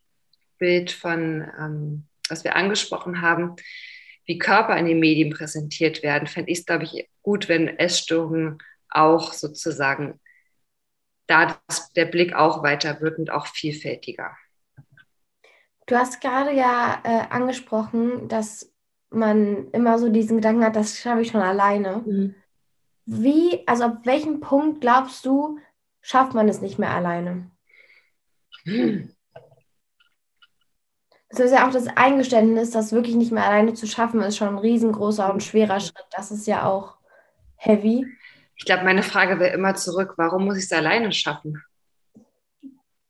[0.58, 3.56] Bild von, ähm, was wir angesprochen haben,
[4.26, 8.60] wie Körper in den Medien präsentiert werden, fände ich es, glaube ich, gut, wenn Essstörungen
[8.89, 10.20] auch sozusagen,
[11.28, 11.60] da
[11.96, 14.36] der Blick auch weiter wird und auch vielfältiger.
[15.88, 18.72] Du hast gerade ja äh, angesprochen, dass
[19.10, 22.04] man immer so diesen Gedanken hat, das schaffe ich schon alleine.
[22.06, 22.36] Mhm.
[23.13, 25.60] Wie, also ab welchem Punkt glaubst du,
[26.00, 27.52] schafft man es nicht mehr alleine?
[28.63, 29.13] Hm.
[31.28, 34.47] Das ist ja auch das Eingeständnis, das wirklich nicht mehr alleine zu schaffen, ist schon
[34.47, 36.06] ein riesengroßer und schwerer Schritt.
[36.12, 37.00] Das ist ja auch
[37.58, 38.06] heavy.
[38.56, 41.62] Ich glaube, meine Frage wäre immer zurück, warum muss ich es alleine schaffen?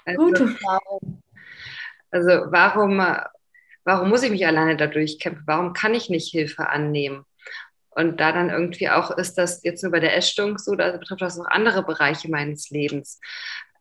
[0.05, 1.21] Also, Gute Frage.
[2.09, 3.05] Also warum,
[3.83, 5.43] warum muss ich mich alleine dadurch kämpfen?
[5.45, 7.23] Warum kann ich nicht Hilfe annehmen?
[7.93, 11.21] Und da dann irgendwie auch, ist das jetzt nur bei der Essstörung so, da betrifft
[11.21, 13.19] das auch andere Bereiche meines Lebens.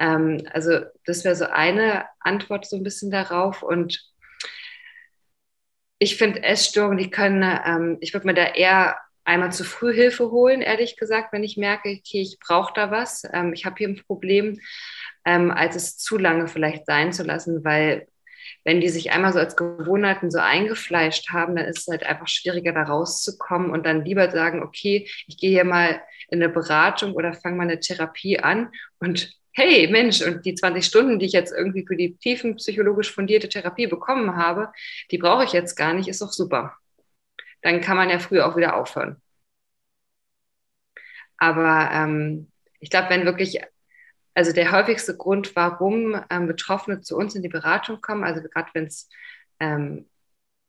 [0.00, 3.62] Ähm, also das wäre so eine Antwort so ein bisschen darauf.
[3.62, 4.10] Und
[5.98, 10.30] ich finde Essstörungen, die können, ähm, ich würde mir da eher einmal zu früh Hilfe
[10.30, 13.88] holen, ehrlich gesagt, wenn ich merke, okay, ich brauche da was, ähm, ich habe hier
[13.88, 14.58] ein Problem,
[15.24, 18.08] ähm, als es zu lange vielleicht sein zu lassen, weil
[18.64, 22.28] wenn die sich einmal so als Gewohnheiten so eingefleischt haben, dann ist es halt einfach
[22.28, 27.14] schwieriger, da rauszukommen und dann lieber sagen, okay, ich gehe hier mal in eine Beratung
[27.14, 31.32] oder fange mal eine Therapie an und hey Mensch, und die 20 Stunden, die ich
[31.32, 34.72] jetzt irgendwie für die tiefen psychologisch fundierte Therapie bekommen habe,
[35.10, 36.76] die brauche ich jetzt gar nicht, ist doch super.
[37.62, 39.20] Dann kann man ja früher auch wieder aufhören.
[41.38, 43.60] Aber ähm, ich glaube, wenn wirklich
[44.34, 48.70] also der häufigste Grund, warum ähm, Betroffene zu uns in die Beratung kommen, also gerade
[48.74, 49.08] wenn es
[49.58, 50.06] ähm,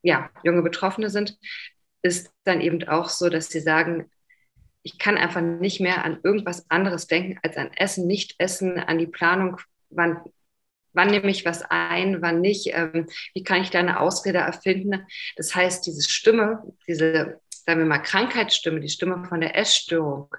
[0.03, 1.37] ja, junge Betroffene sind,
[2.01, 4.09] ist dann eben auch so, dass sie sagen,
[4.83, 8.97] ich kann einfach nicht mehr an irgendwas anderes denken als an Essen, nicht Essen, an
[8.97, 9.57] die Planung,
[9.89, 10.21] wann,
[10.93, 15.05] wann nehme ich was ein, wann nicht, ähm, wie kann ich da eine Ausrede erfinden.
[15.35, 20.33] Das heißt, diese Stimme, diese, sagen wir mal, Krankheitsstimme, die Stimme von der Essstörung,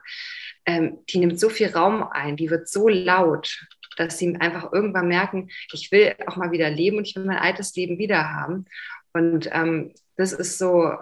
[0.67, 5.09] ähm, die nimmt so viel Raum ein, die wird so laut, dass sie einfach irgendwann
[5.09, 8.67] merken, ich will auch mal wieder leben und ich will mein altes Leben wieder haben.
[9.13, 10.93] Und ähm, das ist so,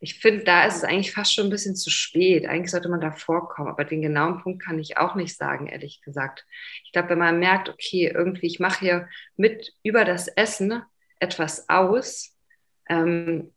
[0.00, 2.46] ich finde, da ist es eigentlich fast schon ein bisschen zu spät.
[2.46, 6.02] Eigentlich sollte man da vorkommen, aber den genauen Punkt kann ich auch nicht sagen, ehrlich
[6.02, 6.44] gesagt.
[6.84, 10.82] Ich glaube, wenn man merkt, okay, irgendwie, ich mache hier mit über das Essen
[11.20, 12.36] etwas aus,
[12.88, 13.52] ähm,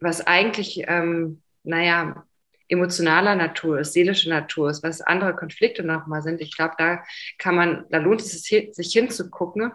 [0.00, 2.26] was eigentlich, ähm, naja,
[2.68, 6.40] emotionaler Natur ist, seelischer Natur ist, was andere Konflikte nochmal sind.
[6.40, 7.04] Ich glaube, da
[7.38, 9.72] kann man, da lohnt es sich, sich hinzugucken.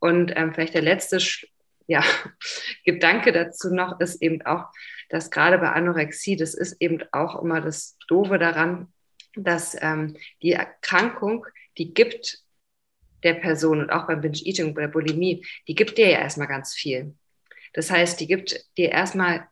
[0.00, 1.18] Und ähm, vielleicht der letzte
[1.86, 2.02] ja,
[2.84, 4.66] Gedanke dazu noch ist eben auch,
[5.10, 8.92] dass gerade bei Anorexie, das ist eben auch immer das Doofe daran,
[9.34, 11.46] dass ähm, die Erkrankung,
[11.78, 12.38] die gibt
[13.22, 16.74] der Person und auch beim Binge-Eating, bei der Bulimie, die gibt dir ja erstmal ganz
[16.74, 17.14] viel.
[17.74, 19.46] Das heißt, die gibt dir erstmal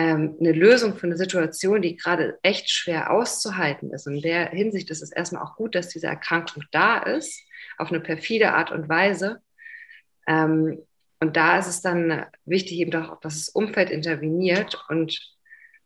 [0.00, 4.06] ähm, eine Lösung für eine Situation, die gerade echt schwer auszuhalten ist.
[4.06, 7.42] In der Hinsicht ist es erstmal auch gut, dass diese Erkrankung da ist,
[7.76, 9.42] auf eine perfide Art und Weise.
[10.26, 10.78] Ähm,
[11.20, 15.20] und da ist es dann wichtig, eben doch, dass das Umfeld interveniert und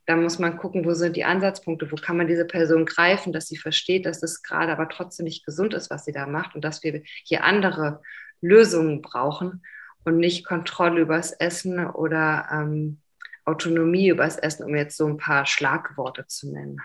[0.07, 3.49] da muss man gucken, wo sind die Ansatzpunkte, wo kann man diese Person greifen, dass
[3.49, 6.63] sie versteht, dass das gerade aber trotzdem nicht gesund ist, was sie da macht und
[6.63, 8.01] dass wir hier andere
[8.41, 9.65] Lösungen brauchen
[10.05, 13.01] und nicht Kontrolle übers Essen oder ähm,
[13.45, 16.81] Autonomie übers Essen, um jetzt so ein paar Schlagworte zu nennen.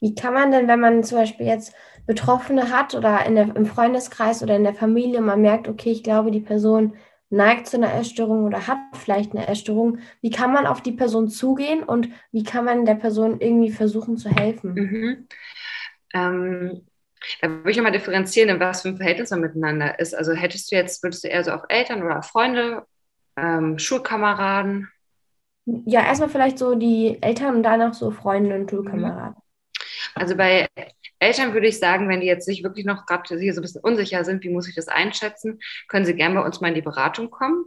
[0.00, 1.74] Wie kann man denn, wenn man zum Beispiel jetzt
[2.06, 6.02] Betroffene hat oder in der, im Freundeskreis oder in der Familie, man merkt, okay, ich
[6.02, 6.96] glaube, die Person
[7.28, 11.28] neigt zu einer Essstörung oder hat vielleicht eine Essstörung, wie kann man auf die Person
[11.28, 14.74] zugehen und wie kann man der Person irgendwie versuchen zu helfen?
[14.74, 15.28] Mhm.
[16.12, 16.86] Ähm,
[17.40, 20.14] da würde ich nochmal differenzieren, in was für ein Verhältnis man miteinander ist.
[20.14, 22.84] Also hättest du jetzt, würdest du eher so auf Eltern oder auf Freunde,
[23.36, 24.88] ähm, Schulkameraden?
[25.64, 29.36] Ja, erstmal vielleicht so die Eltern und danach so Freunde und Schulkameraden.
[30.14, 30.68] Also bei
[31.18, 33.82] Eltern würde ich sagen, wenn die jetzt sich wirklich noch gerade hier so ein bisschen
[33.82, 36.82] unsicher sind, wie muss ich das einschätzen, können sie gerne bei uns mal in die
[36.82, 37.64] Beratung kommen.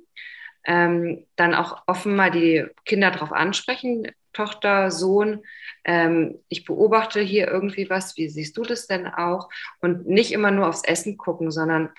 [0.65, 5.43] Ähm, dann auch offen mal die Kinder darauf ansprechen, Tochter, Sohn,
[5.83, 9.49] ähm, ich beobachte hier irgendwie was, wie siehst du das denn auch?
[9.81, 11.89] Und nicht immer nur aufs Essen gucken, sondern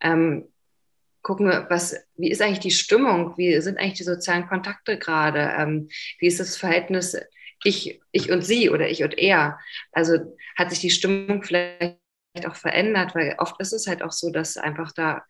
[0.00, 0.48] ähm,
[1.22, 5.88] gucken, was, wie ist eigentlich die Stimmung, wie sind eigentlich die sozialen Kontakte gerade, ähm,
[6.18, 7.16] wie ist das Verhältnis
[7.64, 9.58] ich, ich und sie oder ich und er.
[9.92, 11.98] Also hat sich die Stimmung vielleicht
[12.46, 15.22] auch verändert, weil oft ist es halt auch so, dass einfach da,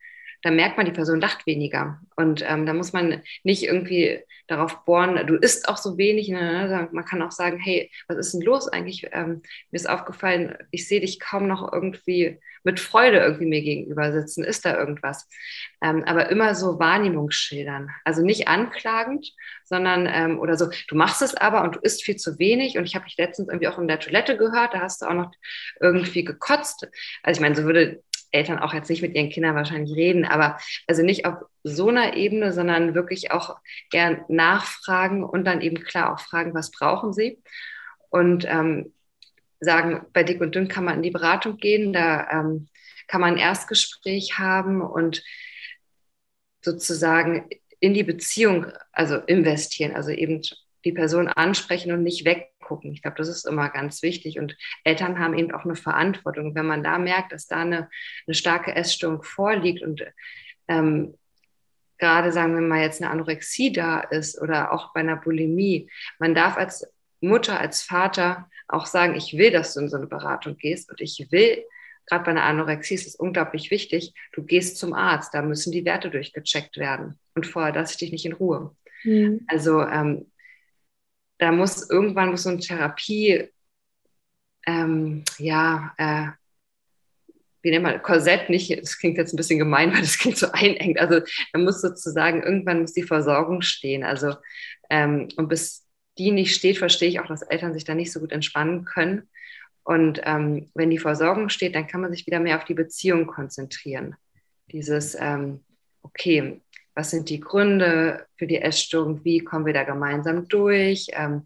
[0.43, 2.01] da merkt man, die Person lacht weniger.
[2.17, 6.29] Und ähm, da muss man nicht irgendwie darauf bohren, du isst auch so wenig.
[6.29, 6.89] Ne?
[6.93, 9.09] Man kann auch sagen, hey, was ist denn los eigentlich?
[9.13, 14.13] Ähm, mir ist aufgefallen, ich sehe dich kaum noch irgendwie mit Freude irgendwie mir gegenüber
[14.13, 14.45] sitzen.
[14.45, 15.29] Ist da irgendwas?
[15.81, 17.91] Ähm, aber immer so Wahrnehmungsschildern.
[18.05, 19.33] Also nicht anklagend,
[19.65, 22.79] sondern ähm, oder so, du machst es aber und du isst viel zu wenig.
[22.79, 25.15] Und ich habe dich letztens irgendwie auch in der Toilette gehört, da hast du auch
[25.15, 25.33] noch
[25.81, 26.89] irgendwie gekotzt.
[27.23, 30.59] Also ich meine, so würde Eltern auch jetzt nicht mit ihren Kindern wahrscheinlich reden, aber
[30.87, 33.57] also nicht auf so einer Ebene, sondern wirklich auch
[33.91, 37.43] gern nachfragen und dann eben klar auch fragen, was brauchen sie?
[38.11, 38.93] Und ähm,
[39.61, 42.69] sagen, bei Dick und Dünn kann man in die Beratung gehen, da ähm,
[43.07, 45.23] kann man ein Erstgespräch haben und
[46.63, 47.49] sozusagen
[47.81, 50.41] in die Beziehung, also investieren, also eben
[50.85, 52.25] die Person ansprechen und nicht
[52.73, 52.93] weggucken.
[52.93, 54.39] Ich glaube, das ist immer ganz wichtig.
[54.39, 56.55] Und Eltern haben eben auch eine Verantwortung.
[56.55, 57.89] Wenn man da merkt, dass da eine,
[58.27, 60.03] eine starke Essstörung vorliegt und
[60.69, 61.15] ähm,
[61.99, 66.35] gerade sagen wir mal jetzt eine Anorexie da ist oder auch bei einer Bulimie, man
[66.35, 66.87] darf als
[67.21, 71.01] Mutter, als Vater auch sagen, ich will, dass du in so eine Beratung gehst und
[71.01, 71.65] ich will,
[72.07, 75.85] gerade bei einer Anorexie ist es unglaublich wichtig, du gehst zum Arzt, da müssen die
[75.85, 78.75] Werte durchgecheckt werden und vorher lasse ich dich nicht in Ruhe.
[79.05, 79.47] Mhm.
[79.47, 80.27] Also ähm,
[81.43, 83.49] da muss irgendwann muss so eine Therapie,
[84.65, 86.29] ähm, ja, äh,
[87.63, 90.53] wie nennt man, Korsett nicht, das klingt jetzt ein bisschen gemein, weil das klingt so
[90.53, 91.01] einengt.
[91.01, 91.21] Also
[91.53, 94.05] da muss sozusagen, irgendwann muss die Versorgung stehen.
[94.05, 94.37] Also
[94.89, 95.85] ähm, und bis
[96.17, 99.29] die nicht steht, verstehe ich auch, dass Eltern sich da nicht so gut entspannen können.
[99.83, 103.27] Und ähm, wenn die Versorgung steht, dann kann man sich wieder mehr auf die Beziehung
[103.27, 104.15] konzentrieren.
[104.71, 105.65] Dieses, ähm,
[106.03, 106.61] okay,
[106.95, 109.25] was sind die Gründe für die Essstörung?
[109.25, 111.07] Wie kommen wir da gemeinsam durch?
[111.13, 111.45] Ähm,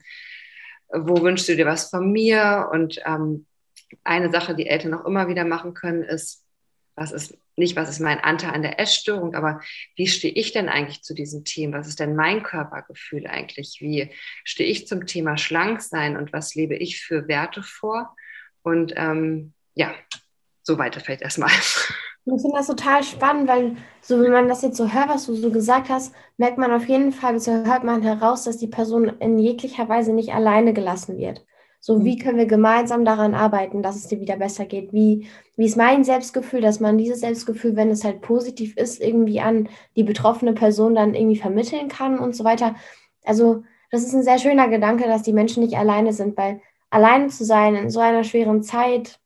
[0.88, 2.68] wo wünschst du dir was von mir?
[2.72, 3.46] Und ähm,
[4.04, 6.44] eine Sache, die Eltern auch immer wieder machen können, ist,
[6.94, 9.60] was ist nicht, was ist mein Anteil an der Essstörung, aber
[9.96, 11.78] wie stehe ich denn eigentlich zu diesem Thema?
[11.78, 13.78] Was ist denn mein Körpergefühl eigentlich?
[13.80, 14.10] Wie
[14.44, 18.14] stehe ich zum Thema Schlanksein und was lebe ich für Werte vor?
[18.62, 19.94] Und ähm, ja,
[20.66, 21.50] so weiter vielleicht erstmal.
[22.28, 25.34] Ich finde das total spannend, weil so wenn man das jetzt so hört, was du
[25.36, 29.38] so gesagt hast, merkt man auf jeden Fall, hört man heraus, dass die Person in
[29.38, 31.46] jeglicher Weise nicht alleine gelassen wird.
[31.78, 32.18] So, wie mhm.
[32.18, 34.92] können wir gemeinsam daran arbeiten, dass es dir wieder besser geht?
[34.92, 39.40] Wie, wie ist mein Selbstgefühl, dass man dieses Selbstgefühl, wenn es halt positiv ist, irgendwie
[39.40, 42.74] an die betroffene Person dann irgendwie vermitteln kann und so weiter.
[43.24, 47.28] Also, das ist ein sehr schöner Gedanke, dass die Menschen nicht alleine sind, weil alleine
[47.28, 49.20] zu sein in so einer schweren Zeit,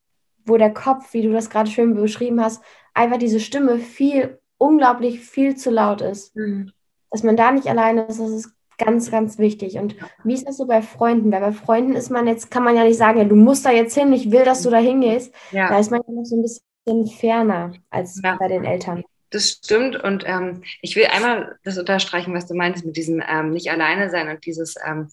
[0.45, 2.63] wo der Kopf, wie du das gerade schön beschrieben hast,
[2.95, 6.35] einfach diese Stimme viel, unglaublich viel zu laut ist.
[6.37, 6.73] Mhm.
[7.11, 9.77] Dass man da nicht alleine ist, das ist ganz, ganz wichtig.
[9.77, 11.31] Und wie ist das so bei Freunden?
[11.31, 13.71] Weil bei Freunden ist man jetzt, kann man ja nicht sagen, ja, du musst da
[13.71, 15.35] jetzt hin, ich will, dass du da hingehst.
[15.53, 15.69] Ja.
[15.69, 18.37] Da ist man ja noch so ein bisschen ferner als ja.
[18.39, 19.05] bei den Eltern.
[19.31, 23.51] Das stimmt und ähm, ich will einmal das unterstreichen, was du meinst mit diesem ähm,
[23.51, 25.09] nicht alleine sein und dieses, ähm,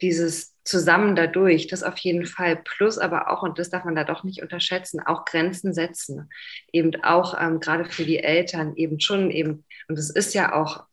[0.00, 2.56] dieses zusammen dadurch, das auf jeden Fall.
[2.56, 6.28] Plus aber auch, und das darf man da doch nicht unterschätzen, auch Grenzen setzen.
[6.72, 10.86] Eben auch ähm, gerade für die Eltern eben schon eben, und es ist ja auch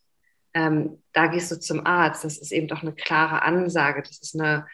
[0.54, 2.24] ähm, da gehst du zum Arzt.
[2.24, 4.02] Das ist eben doch eine klare Ansage.
[4.02, 4.66] Das ist eine,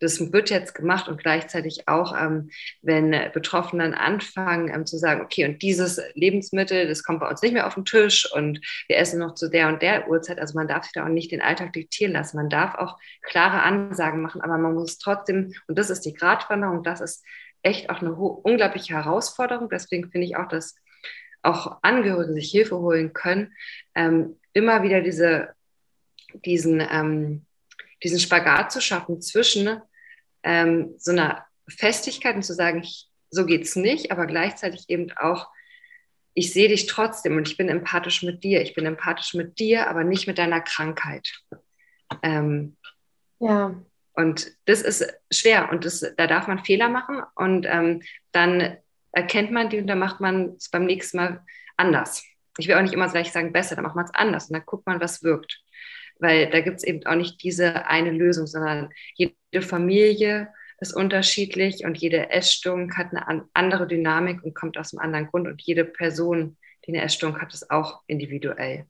[0.00, 2.50] das wird jetzt gemacht und gleichzeitig auch, ähm,
[2.82, 7.52] wenn Betroffenen anfangen ähm, zu sagen, okay, und dieses Lebensmittel, das kommt bei uns nicht
[7.52, 10.40] mehr auf den Tisch und wir essen noch zu der und der Uhrzeit.
[10.40, 12.38] Also man darf sich da auch nicht den Alltag diktieren lassen.
[12.38, 16.82] Man darf auch klare Ansagen machen, aber man muss trotzdem, und das ist die Gratwanderung,
[16.82, 17.24] das ist
[17.62, 19.68] echt auch eine unglaubliche Herausforderung.
[19.68, 20.76] Deswegen finde ich auch, dass
[21.42, 23.52] auch Angehörige sich Hilfe holen können,
[23.94, 25.54] ähm, immer wieder diese,
[26.44, 27.46] diesen, ähm,
[28.02, 29.80] diesen Spagat zu schaffen zwischen
[30.42, 35.48] ähm, so einer Festigkeit und zu sagen, ich, so geht's nicht, aber gleichzeitig eben auch,
[36.34, 38.62] ich sehe dich trotzdem und ich bin empathisch mit dir.
[38.62, 41.28] Ich bin empathisch mit dir, aber nicht mit deiner Krankheit.
[42.22, 42.76] Ähm,
[43.40, 43.74] ja.
[44.14, 48.76] Und das ist schwer und das, da darf man Fehler machen und ähm, dann
[49.12, 51.44] erkennt man die und dann macht man es beim nächsten Mal
[51.76, 52.24] anders.
[52.58, 54.66] Ich will auch nicht immer gleich sagen, besser, dann macht man es anders und dann
[54.66, 55.62] guckt man, was wirkt.
[56.20, 60.48] Weil da gibt es eben auch nicht diese eine Lösung, sondern jede Familie
[60.80, 65.46] ist unterschiedlich und jede Essstörung hat eine andere Dynamik und kommt aus einem anderen Grund
[65.46, 66.56] und jede Person,
[66.86, 68.86] die eine Essstörung hat, ist auch individuell.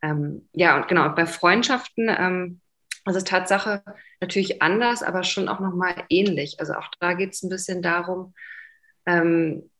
[0.00, 2.60] Ähm, ja, und genau, bei Freundschaften, ähm,
[3.04, 3.82] also Tatsache
[4.20, 6.60] natürlich anders, aber schon auch nochmal ähnlich.
[6.60, 8.34] Also auch da geht es ein bisschen darum,
[9.06, 9.70] ähm,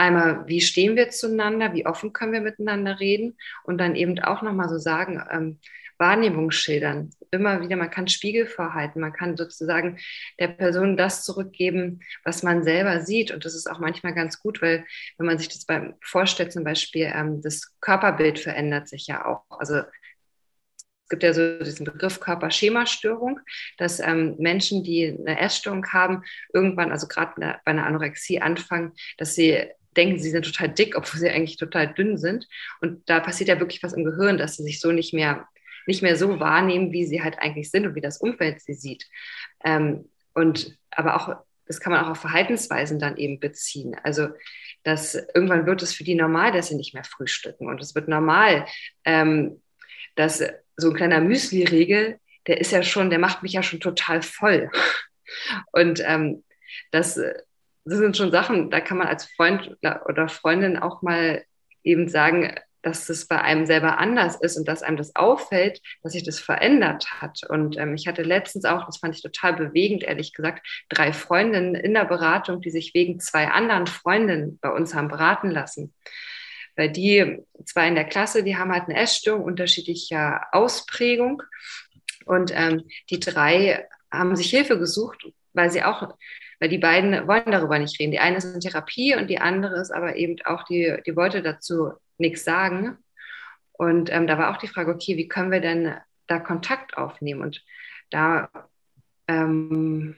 [0.00, 4.42] einmal, wie stehen wir zueinander, wie offen können wir miteinander reden und dann eben auch
[4.42, 5.58] nochmal so sagen, ähm,
[5.98, 7.10] Wahrnehmungsschildern.
[7.30, 9.98] Immer wieder, man kann Spiegel vorhalten, man kann sozusagen
[10.38, 13.30] der Person das zurückgeben, was man selber sieht.
[13.30, 14.86] Und das ist auch manchmal ganz gut, weil
[15.18, 19.44] wenn man sich das beim vorstellt, zum Beispiel, ähm, das Körperbild verändert sich ja auch.
[19.50, 23.40] Also es gibt ja so diesen Begriff Körperschemastörung,
[23.76, 26.22] dass ähm, Menschen, die eine Essstörung haben,
[26.54, 31.20] irgendwann, also gerade bei einer Anorexie anfangen, dass sie denken, sie sind total dick, obwohl
[31.20, 32.46] sie eigentlich total dünn sind.
[32.80, 35.48] Und da passiert ja wirklich was im Gehirn, dass sie sich so nicht mehr,
[35.86, 39.06] nicht mehr so wahrnehmen, wie sie halt eigentlich sind und wie das Umfeld sie sieht.
[39.64, 43.96] Ähm, und aber auch, das kann man auch auf Verhaltensweisen dann eben beziehen.
[44.02, 44.28] Also
[44.82, 47.68] dass irgendwann wird es für die normal, dass sie nicht mehr frühstücken.
[47.68, 48.66] Und es wird normal,
[49.04, 49.60] ähm,
[50.16, 50.42] dass
[50.76, 54.70] so ein kleiner Müsli-Riegel, der ist ja schon, der macht mich ja schon total voll.
[55.72, 56.44] Und ähm,
[56.90, 57.20] das,
[57.84, 61.44] das sind schon Sachen, da kann man als Freund oder Freundin auch mal
[61.82, 66.12] eben sagen, dass es bei einem selber anders ist und dass einem das auffällt, dass
[66.12, 67.40] sich das verändert hat.
[67.48, 71.74] Und ähm, ich hatte letztens auch, das fand ich total bewegend, ehrlich gesagt, drei Freundinnen
[71.74, 75.94] in der Beratung, die sich wegen zwei anderen Freundinnen bei uns haben beraten lassen.
[76.76, 81.42] Weil die zwei in der Klasse, die haben halt eine Essstörung unterschiedlicher Ausprägung.
[82.24, 86.14] Und ähm, die drei haben sich Hilfe gesucht, weil sie auch,
[86.58, 88.12] weil die beiden wollen darüber nicht reden.
[88.12, 91.42] Die eine ist in Therapie und die andere ist aber eben auch, die, die wollte
[91.42, 92.98] dazu nichts sagen.
[93.72, 95.94] Und ähm, da war auch die Frage, okay, wie können wir denn
[96.26, 97.40] da Kontakt aufnehmen?
[97.40, 97.64] Und
[98.10, 98.50] da
[99.26, 100.16] ähm,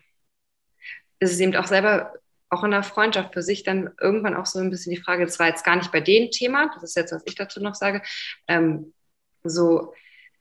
[1.21, 2.13] ist es eben auch selber
[2.51, 5.39] auch in der Freundschaft für sich dann irgendwann auch so ein bisschen die Frage, das
[5.39, 8.03] war jetzt gar nicht bei dem Thema, das ist jetzt, was ich dazu noch sage,
[8.47, 8.93] ähm,
[9.43, 9.95] so,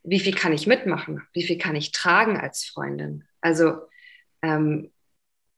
[0.04, 1.26] wie viel kann ich mitmachen?
[1.32, 3.26] Wie viel kann ich tragen als Freundin?
[3.40, 3.82] Also,
[4.42, 4.92] ähm,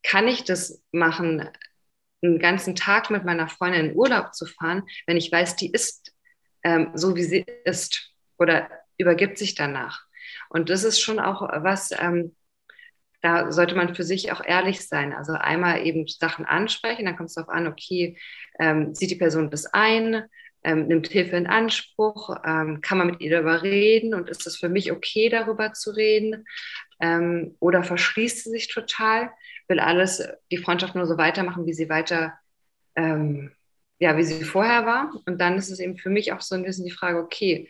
[0.03, 1.49] kann ich das machen,
[2.21, 6.13] einen ganzen Tag mit meiner Freundin in Urlaub zu fahren, wenn ich weiß, die ist
[6.63, 10.05] ähm, so, wie sie ist oder übergibt sich danach?
[10.49, 12.35] Und das ist schon auch was, ähm,
[13.21, 15.13] da sollte man für sich auch ehrlich sein.
[15.13, 18.17] Also einmal eben Sachen ansprechen, dann kommt es darauf an, okay,
[18.59, 20.23] ähm, sieht die Person das ein,
[20.63, 24.57] ähm, nimmt Hilfe in Anspruch, ähm, kann man mit ihr darüber reden und ist es
[24.57, 26.45] für mich okay, darüber zu reden?
[26.99, 29.31] Ähm, oder verschließt sie sich total,
[29.67, 32.33] will alles, die Freundschaft nur so weitermachen, wie sie weiter,
[32.95, 33.51] ähm,
[33.99, 35.11] ja, wie sie vorher war.
[35.25, 37.69] Und dann ist es eben für mich auch so ein bisschen die Frage, okay,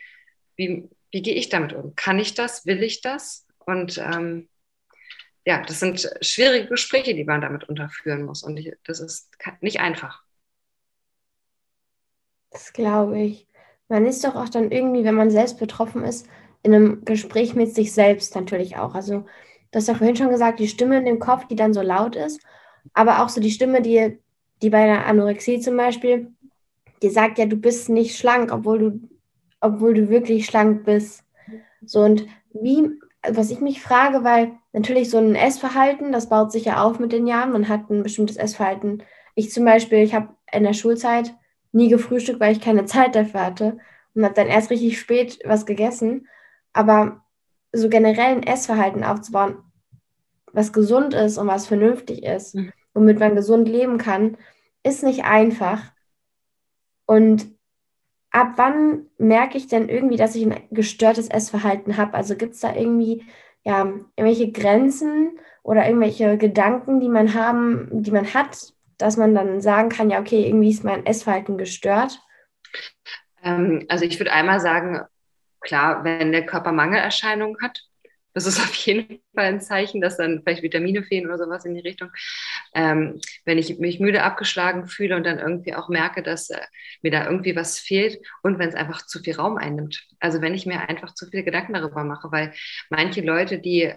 [0.56, 1.94] wie, wie gehe ich damit um?
[1.96, 2.66] Kann ich das?
[2.66, 3.46] Will ich das?
[3.58, 4.48] Und ähm,
[5.46, 8.42] ja, das sind schwierige Gespräche, die man damit unterführen muss.
[8.42, 9.30] Und das ist
[9.60, 10.23] nicht einfach.
[12.54, 13.46] Das glaube ich.
[13.88, 16.26] Man ist doch auch dann irgendwie, wenn man selbst betroffen ist,
[16.62, 18.94] in einem Gespräch mit sich selbst natürlich auch.
[18.94, 19.24] Also,
[19.70, 22.16] du hast ja vorhin schon gesagt, die Stimme in dem Kopf, die dann so laut
[22.16, 22.40] ist,
[22.94, 24.18] aber auch so die Stimme, die,
[24.62, 26.32] die bei der Anorexie zum Beispiel,
[27.02, 29.08] die sagt ja, du bist nicht schlank, obwohl du,
[29.60, 31.24] obwohl du wirklich schlank bist.
[31.84, 32.88] So, und wie,
[33.28, 37.12] was ich mich frage, weil natürlich so ein Essverhalten, das baut sich ja auf mit
[37.12, 37.52] den Jahren.
[37.52, 39.02] Man hat ein bestimmtes Essverhalten.
[39.34, 41.34] Ich zum Beispiel, ich habe in der Schulzeit
[41.74, 43.78] nie gefrühstückt, weil ich keine Zeit dafür hatte
[44.14, 46.28] und habe dann erst richtig spät was gegessen.
[46.72, 47.24] Aber
[47.72, 49.56] so generell ein Essverhalten aufzubauen,
[50.52, 52.72] was gesund ist und was vernünftig ist, mhm.
[52.94, 54.36] womit man gesund leben kann,
[54.82, 55.92] ist nicht einfach.
[57.06, 57.48] Und
[58.30, 62.14] ab wann merke ich denn irgendwie, dass ich ein gestörtes Essverhalten habe?
[62.14, 63.24] Also gibt es da irgendwie
[63.64, 63.80] ja,
[64.16, 69.88] irgendwelche Grenzen oder irgendwelche Gedanken, die man haben, die man hat, dass man dann sagen
[69.88, 72.20] kann, ja, okay, irgendwie ist mein Essverhalten gestört?
[73.42, 75.02] Ähm, also ich würde einmal sagen,
[75.60, 77.80] klar, wenn der Körper Mangelerscheinungen hat,
[78.34, 81.74] das ist auf jeden Fall ein Zeichen, dass dann vielleicht Vitamine fehlen oder sowas in
[81.74, 82.10] die Richtung.
[82.74, 86.60] Ähm, wenn ich mich müde abgeschlagen fühle und dann irgendwie auch merke, dass äh,
[87.02, 90.06] mir da irgendwie was fehlt und wenn es einfach zu viel Raum einnimmt.
[90.18, 92.52] Also wenn ich mir einfach zu viele Gedanken darüber mache, weil
[92.90, 93.94] manche Leute, die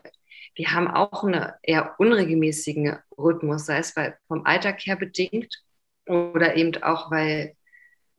[0.57, 5.63] die haben auch einen eher unregelmäßigen Rhythmus, sei es weil vom Alltag her bedingt
[6.07, 7.55] oder eben auch, weil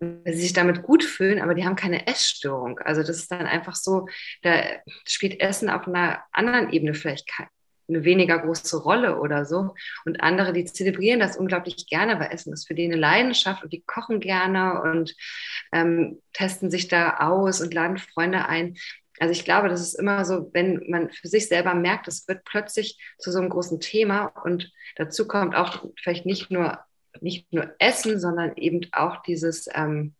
[0.00, 2.78] sie sich damit gut fühlen, aber die haben keine Essstörung.
[2.78, 4.06] Also das ist dann einfach so,
[4.42, 4.62] da
[5.04, 7.28] spielt Essen auf einer anderen Ebene vielleicht
[7.88, 9.74] eine weniger große Rolle oder so.
[10.04, 13.72] Und andere, die zelebrieren das unglaublich gerne, weil Essen ist für die eine Leidenschaft und
[13.72, 15.16] die kochen gerne und
[15.72, 18.76] ähm, testen sich da aus und laden Freunde ein.
[19.20, 22.44] Also ich glaube, das ist immer so, wenn man für sich selber merkt, es wird
[22.44, 26.78] plötzlich zu so einem großen Thema und dazu kommt auch vielleicht nicht nur
[27.22, 30.14] nicht nur Essen, sondern eben auch dieses, ähm,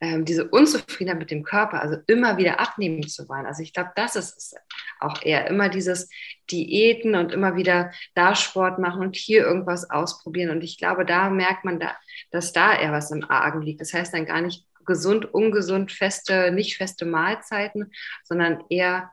[0.00, 3.44] ähm, diese Unzufriedenheit mit dem Körper, also immer wieder abnehmen zu wollen.
[3.44, 4.54] Also ich glaube, das ist es
[4.98, 6.08] auch eher immer dieses
[6.50, 10.50] Diäten und immer wieder da Sport machen und hier irgendwas ausprobieren.
[10.50, 11.96] Und ich glaube, da merkt man, da,
[12.30, 13.80] dass da eher was im Argen liegt.
[13.80, 17.92] Das heißt dann gar nicht gesund, ungesund, feste, nicht feste Mahlzeiten,
[18.24, 19.10] sondern eher,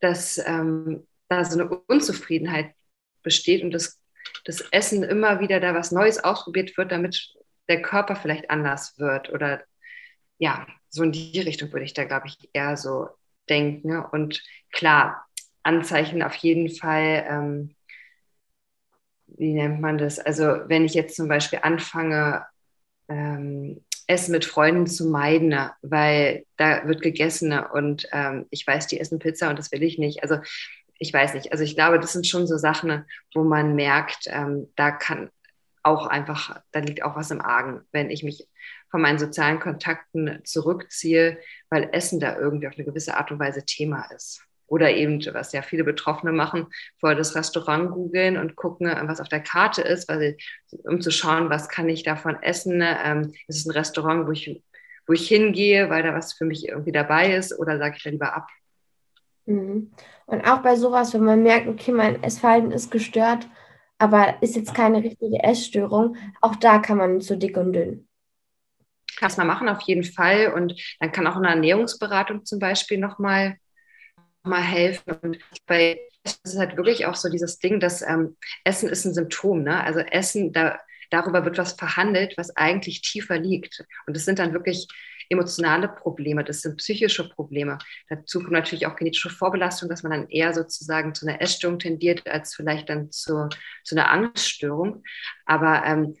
[0.00, 2.74] dass ähm, da so eine Unzufriedenheit
[3.22, 4.00] besteht und das
[4.44, 7.34] das Essen immer wieder da was Neues ausprobiert wird, damit
[7.68, 9.30] der Körper vielleicht anders wird.
[9.30, 9.64] Oder
[10.38, 13.08] ja, so in die Richtung würde ich da, glaube ich, eher so
[13.48, 13.98] denken.
[13.98, 14.42] Und
[14.72, 15.26] klar,
[15.62, 17.76] Anzeichen auf jeden Fall, ähm,
[19.26, 20.18] wie nennt man das?
[20.18, 22.46] Also wenn ich jetzt zum Beispiel anfange,
[23.08, 29.00] ähm, Essen mit Freunden zu meiden, weil da wird gegessen und ähm, ich weiß, die
[29.00, 30.22] essen Pizza und das will ich nicht.
[30.22, 30.38] Also
[30.98, 31.52] ich weiß nicht.
[31.52, 33.04] Also ich glaube, das sind schon so Sachen,
[33.34, 35.30] wo man merkt, ähm, da kann
[35.82, 38.48] auch einfach, da liegt auch was im Argen, wenn ich mich
[38.90, 41.38] von meinen sozialen Kontakten zurückziehe,
[41.68, 44.45] weil Essen da irgendwie auf eine gewisse Art und Weise Thema ist.
[44.66, 46.66] Oder eben, was ja viele Betroffene machen,
[46.98, 50.36] vor das Restaurant googeln und gucken, was auf der Karte ist, weil,
[50.84, 52.82] um zu schauen, was kann ich davon essen.
[52.82, 54.62] Ähm, ist es ein Restaurant, wo ich,
[55.06, 58.10] wo ich hingehe, weil da was für mich irgendwie dabei ist, oder sage ich da
[58.10, 58.48] lieber ab?
[59.46, 59.92] Mhm.
[60.26, 63.48] Und auch bei sowas, wenn man merkt, okay, mein Essverhalten ist gestört,
[63.98, 68.08] aber ist jetzt keine richtige Essstörung, auch da kann man zu dick und dünn.
[69.16, 70.52] Kann man machen, auf jeden Fall.
[70.52, 73.56] Und dann kann auch eine Ernährungsberatung zum Beispiel nochmal
[74.46, 75.12] mal helfen.
[75.22, 79.14] Und bei es ist halt wirklich auch so dieses Ding, dass ähm, Essen ist ein
[79.14, 79.62] Symptom.
[79.62, 79.82] Ne?
[79.82, 80.80] Also Essen, da,
[81.10, 83.84] darüber wird was verhandelt, was eigentlich tiefer liegt.
[84.06, 84.88] Und das sind dann wirklich
[85.28, 87.78] emotionale Probleme, das sind psychische Probleme.
[88.08, 92.26] Dazu kommt natürlich auch genetische Vorbelastung, dass man dann eher sozusagen zu einer Essstörung tendiert,
[92.28, 93.48] als vielleicht dann zu,
[93.82, 95.02] zu einer Angststörung.
[95.44, 96.16] Aber ähm,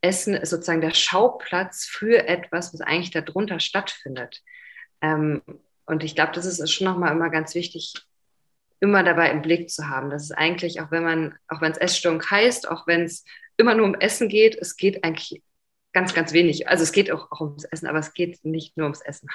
[0.00, 4.42] Essen ist sozusagen der Schauplatz für etwas, was eigentlich darunter stattfindet.
[5.00, 5.42] Ähm,
[5.90, 7.94] und ich glaube, das ist schon nochmal immer ganz wichtig,
[8.78, 10.08] immer dabei im Blick zu haben.
[10.08, 13.24] Das ist eigentlich, auch wenn man, auch wenn es Essstörung heißt, auch wenn es
[13.56, 15.42] immer nur um Essen geht, es geht eigentlich
[15.92, 16.68] ganz, ganz wenig.
[16.68, 19.28] Also es geht auch, auch ums Essen, aber es geht nicht nur ums Essen.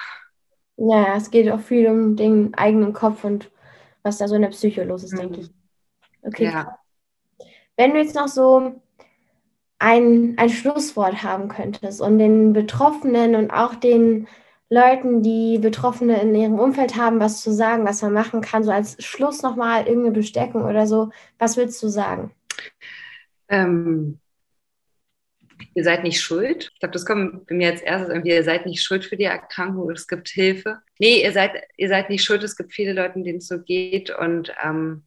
[0.78, 3.50] Ja, es geht auch viel um den eigenen Kopf und
[4.02, 5.18] was da so in der Psyche los ist, mhm.
[5.18, 5.50] denke ich.
[6.22, 6.44] Okay.
[6.44, 6.78] Ja.
[7.76, 8.80] Wenn du jetzt noch so
[9.78, 14.26] ein, ein Schlusswort haben könntest und den Betroffenen und auch den
[14.68, 18.72] Leuten, die Betroffene in ihrem Umfeld haben, was zu sagen, was man machen kann, so
[18.72, 22.32] als Schluss nochmal irgendeine Besteckung oder so, was willst du sagen?
[23.48, 24.18] Ähm,
[25.74, 26.70] ihr seid nicht schuld.
[26.74, 29.24] Ich glaube, das kommt bei mir als erstes irgendwie, ihr seid nicht schuld für die
[29.24, 30.80] Erkrankung, es gibt Hilfe.
[30.98, 34.10] Nee, ihr seid, ihr seid nicht schuld, es gibt viele Leute, denen es so geht
[34.10, 35.04] und ähm,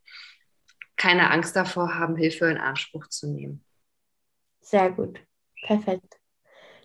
[0.96, 3.64] keine Angst davor haben, Hilfe in Anspruch zu nehmen.
[4.62, 5.20] Sehr gut,
[5.64, 6.19] perfekt.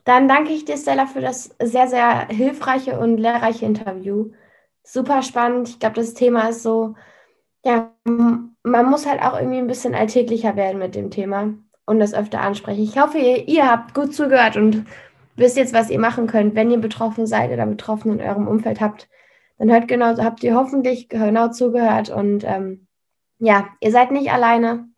[0.05, 4.31] Dann danke ich dir, Stella, für das sehr, sehr hilfreiche und lehrreiche Interview.
[4.83, 5.69] Super spannend.
[5.71, 6.95] Ich glaube, das Thema ist so,
[7.65, 11.55] ja, man muss halt auch irgendwie ein bisschen alltäglicher werden mit dem Thema
[11.87, 12.83] und das öfter ansprechen.
[12.83, 14.85] Ich hoffe, ihr, ihr habt gut zugehört und
[15.37, 18.81] wisst jetzt, was ihr machen könnt, wenn ihr betroffen seid oder betroffen in eurem Umfeld
[18.81, 19.09] habt.
[19.59, 22.87] Dann hört genau, habt ihr hoffentlich genau zugehört und ähm,
[23.39, 24.89] ja, ihr seid nicht alleine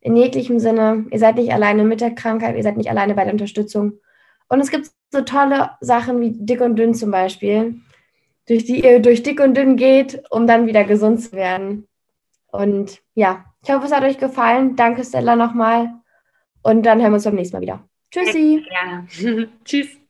[0.00, 1.06] in jeglichem Sinne.
[1.10, 3.94] Ihr seid nicht alleine mit der Krankheit, ihr seid nicht alleine bei der Unterstützung.
[4.48, 7.80] Und es gibt so tolle Sachen wie dick und dünn zum Beispiel,
[8.46, 11.86] durch die ihr durch dick und dünn geht, um dann wieder gesund zu werden.
[12.46, 14.76] Und ja, ich hoffe, es hat euch gefallen.
[14.76, 15.90] Danke, Stella, nochmal.
[16.62, 17.88] Und dann hören wir uns beim nächsten Mal wieder.
[18.10, 18.64] Tschüssi.
[18.68, 19.48] Gerne.
[19.64, 20.05] Tschüss.